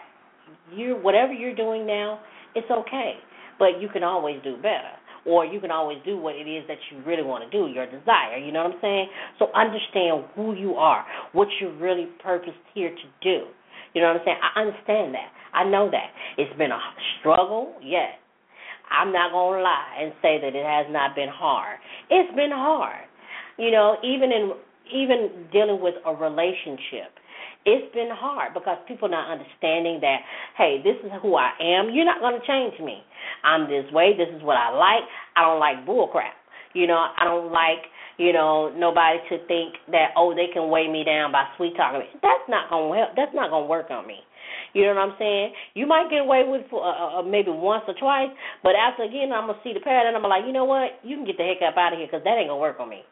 you 0.76 0.98
whatever 1.02 1.32
you're 1.32 1.56
doing 1.56 1.88
now, 1.88 2.20
it's 2.56 2.70
okay, 2.70 3.14
but 3.58 3.80
you 3.80 3.88
can 3.88 4.04
always 4.04 4.42
do 4.44 4.58
better 4.58 4.92
or 5.28 5.46
you 5.46 5.60
can 5.60 5.72
always 5.72 5.98
do 6.06 6.18
what 6.18 6.36
it 6.36 6.48
is 6.48 6.64
that 6.68 6.78
you 6.90 7.04
really 7.06 7.24
want 7.24 7.44
to 7.44 7.52
do, 7.52 7.68
your 7.68 7.86
desire. 7.86 8.38
You 8.40 8.52
know 8.52 8.64
what 8.64 8.76
I'm 8.76 8.82
saying? 8.82 9.08
So 9.40 9.48
understand 9.54 10.26
who 10.36 10.56
you 10.56 10.76
are, 10.76 11.06
what 11.34 11.50
you're 11.60 11.76
really 11.78 12.08
purposed 12.24 12.64
here 12.74 12.90
to 12.90 13.08
do. 13.22 13.46
You 13.94 14.02
know 14.02 14.14
what 14.14 14.22
I'm 14.22 14.26
saying? 14.26 14.40
I 14.40 14.62
understand 14.62 15.14
that. 15.16 15.30
I 15.54 15.64
know 15.68 15.92
that. 15.92 16.10
It's 16.38 16.56
been 16.58 16.72
a 16.72 16.80
struggle, 17.20 17.76
yes. 17.84 18.16
I'm 18.90 19.12
not 19.12 19.32
going 19.32 19.60
to 19.60 19.64
lie 19.64 20.00
and 20.00 20.14
say 20.22 20.40
that 20.40 20.56
it 20.56 20.66
has 20.66 20.88
not 20.90 21.14
been 21.14 21.30
hard. 21.30 21.78
It's 22.10 22.34
been 22.36 22.52
hard. 22.52 23.04
You 23.58 23.72
know, 23.72 23.98
even 24.04 24.32
in 24.32 24.52
even 24.88 25.52
dealing 25.52 25.82
with 25.82 25.96
a 26.06 26.16
relationship 26.16 27.12
it's 27.68 27.92
been 27.92 28.08
hard 28.10 28.56
because 28.56 28.80
people 28.88 29.12
not 29.12 29.28
understanding 29.28 30.00
that 30.00 30.24
hey 30.56 30.80
this 30.80 30.96
is 31.04 31.12
who 31.22 31.36
i 31.36 31.52
am. 31.60 31.92
You're 31.92 32.08
not 32.08 32.24
going 32.24 32.40
to 32.40 32.46
change 32.48 32.80
me. 32.80 33.04
I'm 33.44 33.68
this 33.68 33.84
way. 33.92 34.16
This 34.16 34.32
is 34.32 34.42
what 34.42 34.56
i 34.56 34.72
like. 34.72 35.04
I 35.36 35.44
don't 35.44 35.60
like 35.60 35.86
bull 35.86 36.08
crap. 36.08 36.34
You 36.74 36.88
know 36.88 36.98
i 36.98 37.28
don't 37.28 37.52
like 37.52 37.84
you 38.18 38.32
know 38.32 38.72
nobody 38.72 39.20
to 39.30 39.44
think 39.52 39.76
that 39.92 40.16
oh 40.16 40.34
they 40.34 40.48
can 40.56 40.72
weigh 40.72 40.88
me 40.88 41.04
down 41.04 41.36
by 41.36 41.44
sweet 41.60 41.76
talking 41.76 42.00
me. 42.00 42.08
That's 42.24 42.48
not 42.48 42.72
going 42.72 42.88
to 42.88 42.98
help. 42.98 43.12
That's 43.20 43.36
not 43.36 43.52
going 43.52 43.68
to 43.68 43.70
work 43.70 43.92
on 43.92 44.08
me. 44.08 44.24
You 44.74 44.88
know 44.88 44.96
what 44.96 45.12
I'm 45.12 45.16
saying? 45.20 45.54
You 45.76 45.88
might 45.88 46.08
get 46.10 46.24
away 46.24 46.44
with 46.48 46.72
uh, 46.72 47.20
uh, 47.20 47.22
maybe 47.22 47.52
once 47.52 47.84
or 47.88 47.96
twice, 48.00 48.32
but 48.64 48.80
after 48.80 49.04
again, 49.04 49.32
I'm 49.36 49.48
gonna 49.48 49.60
see 49.64 49.74
the 49.74 49.80
pattern. 49.84 50.16
I'm 50.16 50.24
like, 50.24 50.46
you 50.48 50.54
know 50.54 50.66
what? 50.66 51.04
You 51.04 51.18
can 51.18 51.26
get 51.26 51.38
the 51.38 51.44
heck 51.44 51.62
up 51.68 51.78
out 51.78 51.94
of 51.94 52.00
here 52.00 52.08
because 52.08 52.24
that 52.24 52.38
ain't 52.40 52.48
gonna 52.48 52.62
work 52.62 52.80
on 52.80 52.90
me 52.90 53.04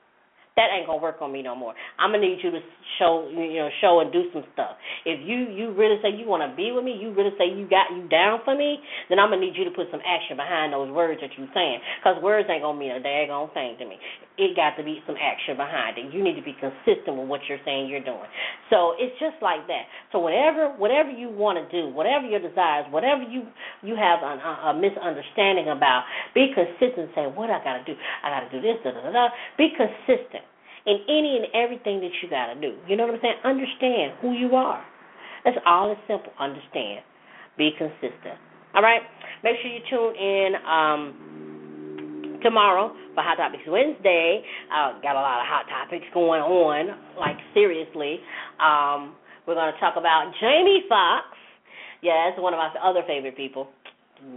that 0.55 0.71
ain't 0.71 0.87
gonna 0.87 1.03
work 1.03 1.19
on 1.19 1.35
me 1.35 1.43
no 1.43 1.51
more. 1.51 1.75
I'm 1.99 2.15
gonna 2.15 2.23
need 2.23 2.39
you 2.39 2.47
to 2.51 2.63
show 2.95 3.27
you 3.27 3.59
know 3.59 3.67
show 3.83 3.99
and 3.99 4.07
do 4.07 4.31
some 4.31 4.47
stuff. 4.55 4.79
If 5.03 5.19
you 5.19 5.51
you 5.51 5.75
really 5.75 5.99
say 5.99 6.15
you 6.15 6.23
want 6.31 6.47
to 6.47 6.51
be 6.55 6.71
with 6.71 6.87
me, 6.87 6.95
you 6.95 7.11
really 7.11 7.35
say 7.35 7.51
you 7.51 7.67
got 7.67 7.91
you 7.91 8.07
down 8.07 8.39
for 8.47 8.55
me, 8.55 8.79
then 9.11 9.19
I'm 9.19 9.35
gonna 9.35 9.43
need 9.43 9.59
you 9.59 9.67
to 9.67 9.75
put 9.75 9.91
some 9.91 9.99
action 10.07 10.39
behind 10.39 10.71
those 10.71 10.87
words 10.95 11.19
that 11.19 11.35
you're 11.35 11.51
saying. 11.51 11.83
Cause 12.07 12.15
words 12.23 12.47
ain't 12.47 12.63
gonna 12.63 12.79
mean 12.79 12.95
a 12.95 13.03
daggone 13.03 13.51
thing 13.51 13.75
to 13.83 13.85
me. 13.85 13.99
It 14.39 14.55
got 14.55 14.79
to 14.79 14.83
be 14.83 15.03
some 15.03 15.19
action 15.19 15.59
behind 15.59 15.99
it. 15.99 16.11
You 16.15 16.23
need 16.23 16.39
to 16.39 16.43
be 16.43 16.55
consistent 16.55 17.19
with 17.19 17.27
what 17.27 17.43
you're 17.51 17.63
saying 17.67 17.91
you're 17.91 18.03
doing. 18.03 18.27
So 18.71 18.95
it's 18.95 19.15
just 19.19 19.35
like 19.43 19.67
that. 19.67 19.91
So 20.15 20.23
whatever 20.23 20.71
whatever 20.79 21.11
you 21.11 21.27
want 21.27 21.59
to 21.59 21.67
do, 21.67 21.91
whatever 21.91 22.31
your 22.31 22.39
desires, 22.39 22.87
whatever 22.95 23.27
you 23.27 23.43
you 23.83 23.99
have 23.99 24.23
a, 24.23 24.71
a 24.71 24.73
misunderstanding 24.79 25.67
about, 25.67 26.07
be 26.31 26.55
consistent. 26.55 27.11
Say 27.11 27.27
what 27.27 27.51
I 27.51 27.59
gotta 27.59 27.83
do. 27.83 27.91
I 28.23 28.31
gotta 28.31 28.47
do 28.47 28.63
this. 28.63 28.79
Da 28.87 28.95
da. 28.95 29.11
da. 29.11 29.27
Be 29.59 29.75
consistent 29.75 30.44
in 30.85 30.97
any 31.09 31.37
and 31.37 31.47
everything 31.53 31.99
that 32.01 32.11
you 32.21 32.29
got 32.29 32.53
to 32.53 32.61
do. 32.61 32.77
You 32.87 32.95
know 32.95 33.05
what 33.05 33.15
I'm 33.15 33.21
saying? 33.21 33.35
Understand 33.43 34.13
who 34.21 34.33
you 34.33 34.55
are. 34.55 34.83
That's 35.43 35.57
all 35.65 35.91
it's 35.91 36.01
simple. 36.07 36.31
Understand. 36.39 37.01
Be 37.57 37.71
consistent. 37.77 38.37
All 38.73 38.81
right? 38.81 39.01
Make 39.43 39.55
sure 39.61 39.71
you 39.71 39.81
tune 39.89 40.15
in 40.15 40.55
um, 40.67 42.39
tomorrow 42.43 42.93
for 43.13 43.23
Hot 43.23 43.37
Topics 43.37 43.63
Wednesday. 43.67 44.43
Uh, 44.69 45.01
got 45.01 45.15
a 45.15 45.21
lot 45.21 45.39
of 45.39 45.47
hot 45.47 45.65
topics 45.69 46.05
going 46.13 46.41
on, 46.41 46.97
like 47.17 47.37
seriously. 47.53 48.19
Um, 48.61 49.15
we're 49.47 49.55
going 49.55 49.73
to 49.73 49.79
talk 49.79 49.95
about 49.97 50.33
Jamie 50.41 50.83
Foxx. 50.89 51.25
Yes, 52.01 52.33
one 52.37 52.53
of 52.53 52.57
my 52.57 52.69
other 52.83 53.01
favorite 53.07 53.37
people. 53.37 53.69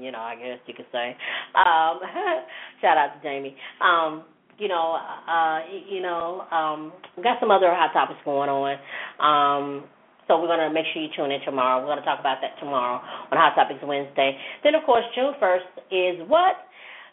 You 0.01 0.13
know, 0.13 0.21
I 0.21 0.37
guess 0.37 0.59
you 0.67 0.75
could 0.75 0.87
say. 0.93 1.17
Um, 1.55 2.01
shout 2.81 2.97
out 2.97 3.17
to 3.17 3.23
Jamie. 3.23 3.57
Um, 3.81 4.25
you 4.59 4.69
know, 4.69 4.99
uh, 5.29 5.61
you 5.89 6.03
know, 6.03 6.43
um, 6.51 6.93
got 7.23 7.39
some 7.41 7.51
other 7.51 7.75
hot 7.75 7.93
topics 7.93 8.21
going 8.25 8.51
on. 8.51 8.79
Um, 9.23 9.85
so 10.27 10.41
we're 10.41 10.49
gonna 10.49 10.71
make 10.71 10.87
sure 10.93 11.03
you 11.03 11.09
tune 11.17 11.31
in 11.31 11.41
tomorrow. 11.45 11.81
We're 11.81 11.89
gonna 11.95 12.05
talk 12.05 12.21
about 12.21 12.39
that 12.43 12.59
tomorrow 12.61 13.01
on 13.01 13.39
Hot 13.39 13.55
Topics 13.55 13.81
Wednesday. 13.83 14.37
Then 14.63 14.75
of 14.75 14.85
course 14.85 15.05
June 15.15 15.33
first 15.41 15.65
is 15.91 16.21
what? 16.29 16.57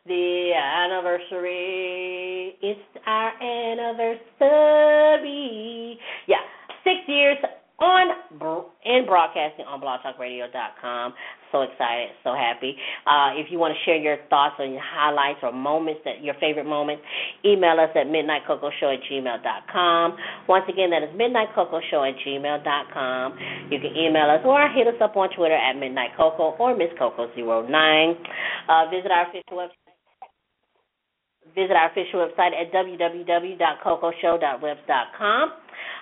The 0.06 0.52
anniversary. 0.54 2.58
It's 2.62 2.80
our 3.08 3.32
anniversary. 3.42 5.98
Yeah, 6.28 6.44
six 6.84 7.08
years 7.08 7.38
on 7.80 8.08
in 8.86 9.06
broadcasting 9.06 9.66
on 9.66 9.82
blogtalkradio.com. 9.82 11.14
So 11.52 11.62
excited, 11.62 12.10
so 12.24 12.34
happy. 12.34 12.76
Uh, 13.08 13.40
if 13.40 13.52
you 13.52 13.60
want 13.60 13.76
to 13.76 13.80
share 13.84 13.96
your 13.96 14.18
thoughts 14.30 14.56
on 14.60 14.72
your 14.72 14.84
highlights 14.84 15.40
or 15.44 15.52
moments 15.52 16.02
that 16.04 16.24
your 16.24 16.36
favorite 16.40 16.66
moments, 16.66 17.04
email 17.44 17.80
us 17.80 17.92
at 17.96 18.08
midnightcocoshow 18.08 18.96
at 18.96 19.02
gmail.com. 19.08 20.18
Once 20.48 20.66
again, 20.68 20.90
that 20.92 21.04
is 21.04 21.10
midnightcocoshow 21.16 22.12
at 22.12 22.16
gmail.com. 22.24 23.38
You 23.72 23.80
can 23.80 23.96
email 23.96 24.30
us 24.32 24.42
or 24.44 24.68
hit 24.70 24.88
us 24.88 25.00
up 25.02 25.16
on 25.16 25.30
Twitter 25.36 25.56
at 25.56 25.76
midnightcoco 25.76 26.60
or 26.60 26.76
misscoco09. 26.76 28.16
Uh, 28.68 28.90
visit 28.90 29.12
our 29.12 29.30
official 29.30 29.58
website 29.58 29.86
visit 31.56 31.72
our 31.72 31.90
official 31.90 32.20
website 32.20 32.52
at 32.52 32.70
www.cocoshow.webs.com. 32.74 35.54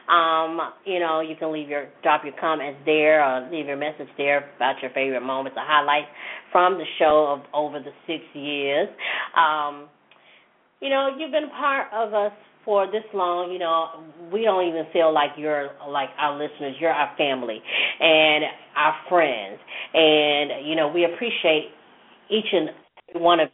Um, 0.10 0.60
you 0.86 1.00
know, 1.00 1.22
you 1.22 1.36
can 1.36 1.52
leave 1.54 1.70
your 1.70 1.88
drop 2.02 2.24
your 2.24 2.34
comments 2.40 2.80
there 2.86 3.24
or 3.24 3.50
leave 3.52 3.68
your 3.68 3.78
message 3.78 4.10
there 4.18 4.50
about 4.58 4.76
your 4.82 4.92
favorite 4.92 5.22
moments 5.22 5.58
or 5.58 5.64
highlights 5.66 6.08
from 6.52 6.74
the 6.78 6.86
show 7.00 7.28
of 7.28 7.42
over 7.54 7.80
the 7.80 7.92
six 8.08 8.24
years. 8.34 8.90
Um, 9.38 9.88
you 10.82 10.90
know, 10.90 11.16
you've 11.18 11.32
been 11.32 11.50
part 11.50 11.88
of 11.94 12.14
us 12.14 12.34
for 12.66 12.88
this 12.88 13.04
long, 13.14 13.52
you 13.52 13.60
know, 13.60 14.04
we 14.32 14.44
don't 14.44 14.68
even 14.68 14.86
feel 14.94 15.14
like 15.14 15.32
you're 15.38 15.72
like 15.90 16.10
our 16.18 16.34
listeners. 16.34 16.76
You're 16.80 16.92
our 16.92 17.16
family 17.18 17.62
and 18.00 18.46
our 18.76 18.96
friends. 19.10 19.60
And, 19.94 20.66
you 20.68 20.76
know, 20.76 20.88
we 20.88 21.06
appreciate 21.06 21.72
each 22.30 22.46
and 22.52 22.70
every 23.10 23.22
one 23.22 23.40
of 23.40 23.50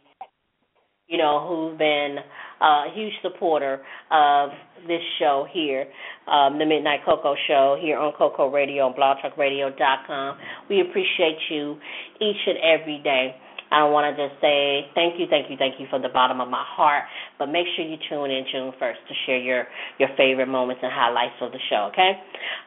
you 1.10 1.18
know, 1.18 1.44
who've 1.46 1.76
been 1.76 2.16
a 2.60 2.84
huge 2.94 3.12
supporter 3.22 3.80
of 4.10 4.50
this 4.86 5.00
show 5.18 5.46
here, 5.52 5.86
um, 6.26 6.58
the 6.58 6.66
Midnight 6.66 7.00
Coco 7.04 7.34
Show 7.46 7.78
here 7.80 7.98
on 7.98 8.12
Coco 8.16 8.50
Radio 8.50 8.86
and 8.86 8.96
blogtalkradio.com. 8.96 10.38
We 10.68 10.80
appreciate 10.80 11.38
you 11.50 11.76
each 12.20 12.36
and 12.46 12.58
every 12.58 13.00
day. 13.02 13.34
I 13.70 13.86
want 13.86 14.10
to 14.10 14.12
just 14.18 14.40
say 14.42 14.90
thank 14.94 15.18
you, 15.18 15.26
thank 15.30 15.48
you, 15.48 15.56
thank 15.56 15.78
you 15.78 15.86
from 15.90 16.02
the 16.02 16.10
bottom 16.10 16.40
of 16.40 16.48
my 16.48 16.64
heart. 16.66 17.04
But 17.38 17.46
make 17.54 17.66
sure 17.76 17.86
you 17.86 17.96
tune 18.10 18.30
in 18.30 18.44
June 18.50 18.72
1st 18.82 19.00
to 19.06 19.14
share 19.26 19.38
your, 19.38 19.66
your 19.98 20.08
favorite 20.16 20.50
moments 20.50 20.82
and 20.82 20.90
highlights 20.92 21.38
of 21.40 21.52
the 21.52 21.62
show, 21.70 21.88
okay? 21.94 22.18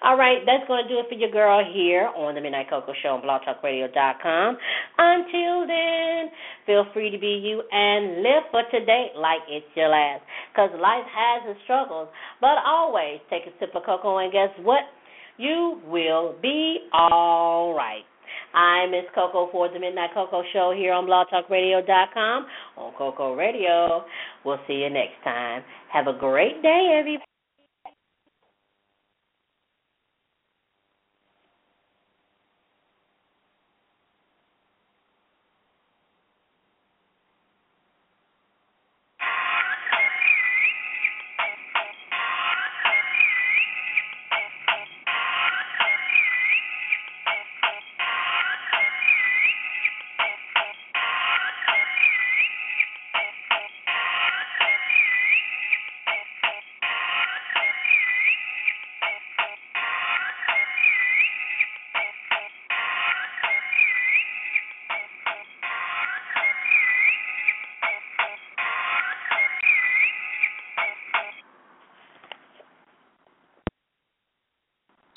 All 0.04 0.18
right, 0.18 0.40
that's 0.46 0.64
going 0.68 0.84
to 0.84 0.90
do 0.90 1.00
it 1.00 1.06
for 1.10 1.16
your 1.16 1.30
girl 1.30 1.60
here 1.74 2.08
on 2.16 2.36
the 2.36 2.42
Midnight 2.42 2.70
Coco 2.70 2.94
Show 3.04 3.20
on 3.20 3.22
blogtalkradio.com. 3.22 4.58
Until 4.98 5.68
then, 5.68 6.32
feel 6.66 6.86
free 6.94 7.12
to 7.12 7.20
be 7.20 7.36
you 7.44 7.64
and 7.72 8.24
live 8.24 8.48
for 8.52 8.64
today 8.72 9.12
like 9.18 9.44
it's 9.50 9.68
your 9.76 9.90
last. 9.90 10.24
Because 10.52 10.72
life 10.80 11.06
has 11.12 11.52
its 11.52 11.60
struggles, 11.66 12.08
but 12.40 12.64
always 12.66 13.20
take 13.30 13.44
a 13.44 13.52
sip 13.60 13.76
of 13.76 13.84
cocoa 13.84 14.20
and 14.20 14.32
guess 14.32 14.50
what? 14.64 14.84
You 15.38 15.82
will 15.88 16.36
be 16.42 16.78
all 16.94 17.74
right. 17.74 18.04
I'm 18.54 18.92
Miss 18.92 19.06
Coco 19.16 19.50
for 19.52 19.68
the 19.68 19.80
Midnight 19.80 20.12
Coco 20.14 20.44
Show 20.54 20.74
here 20.76 20.94
on 20.94 21.06
blogtalkradio.com 21.06 22.46
on 22.78 22.94
Coco 22.98 23.34
Radio. 23.34 24.06
We'll 24.46 24.60
see 24.68 24.74
you 24.74 24.90
next 24.90 25.24
time. 25.24 25.64
Have 25.92 26.08
a 26.08 26.14
great 26.18 26.62
day, 26.62 26.98
everybody. 27.00 27.33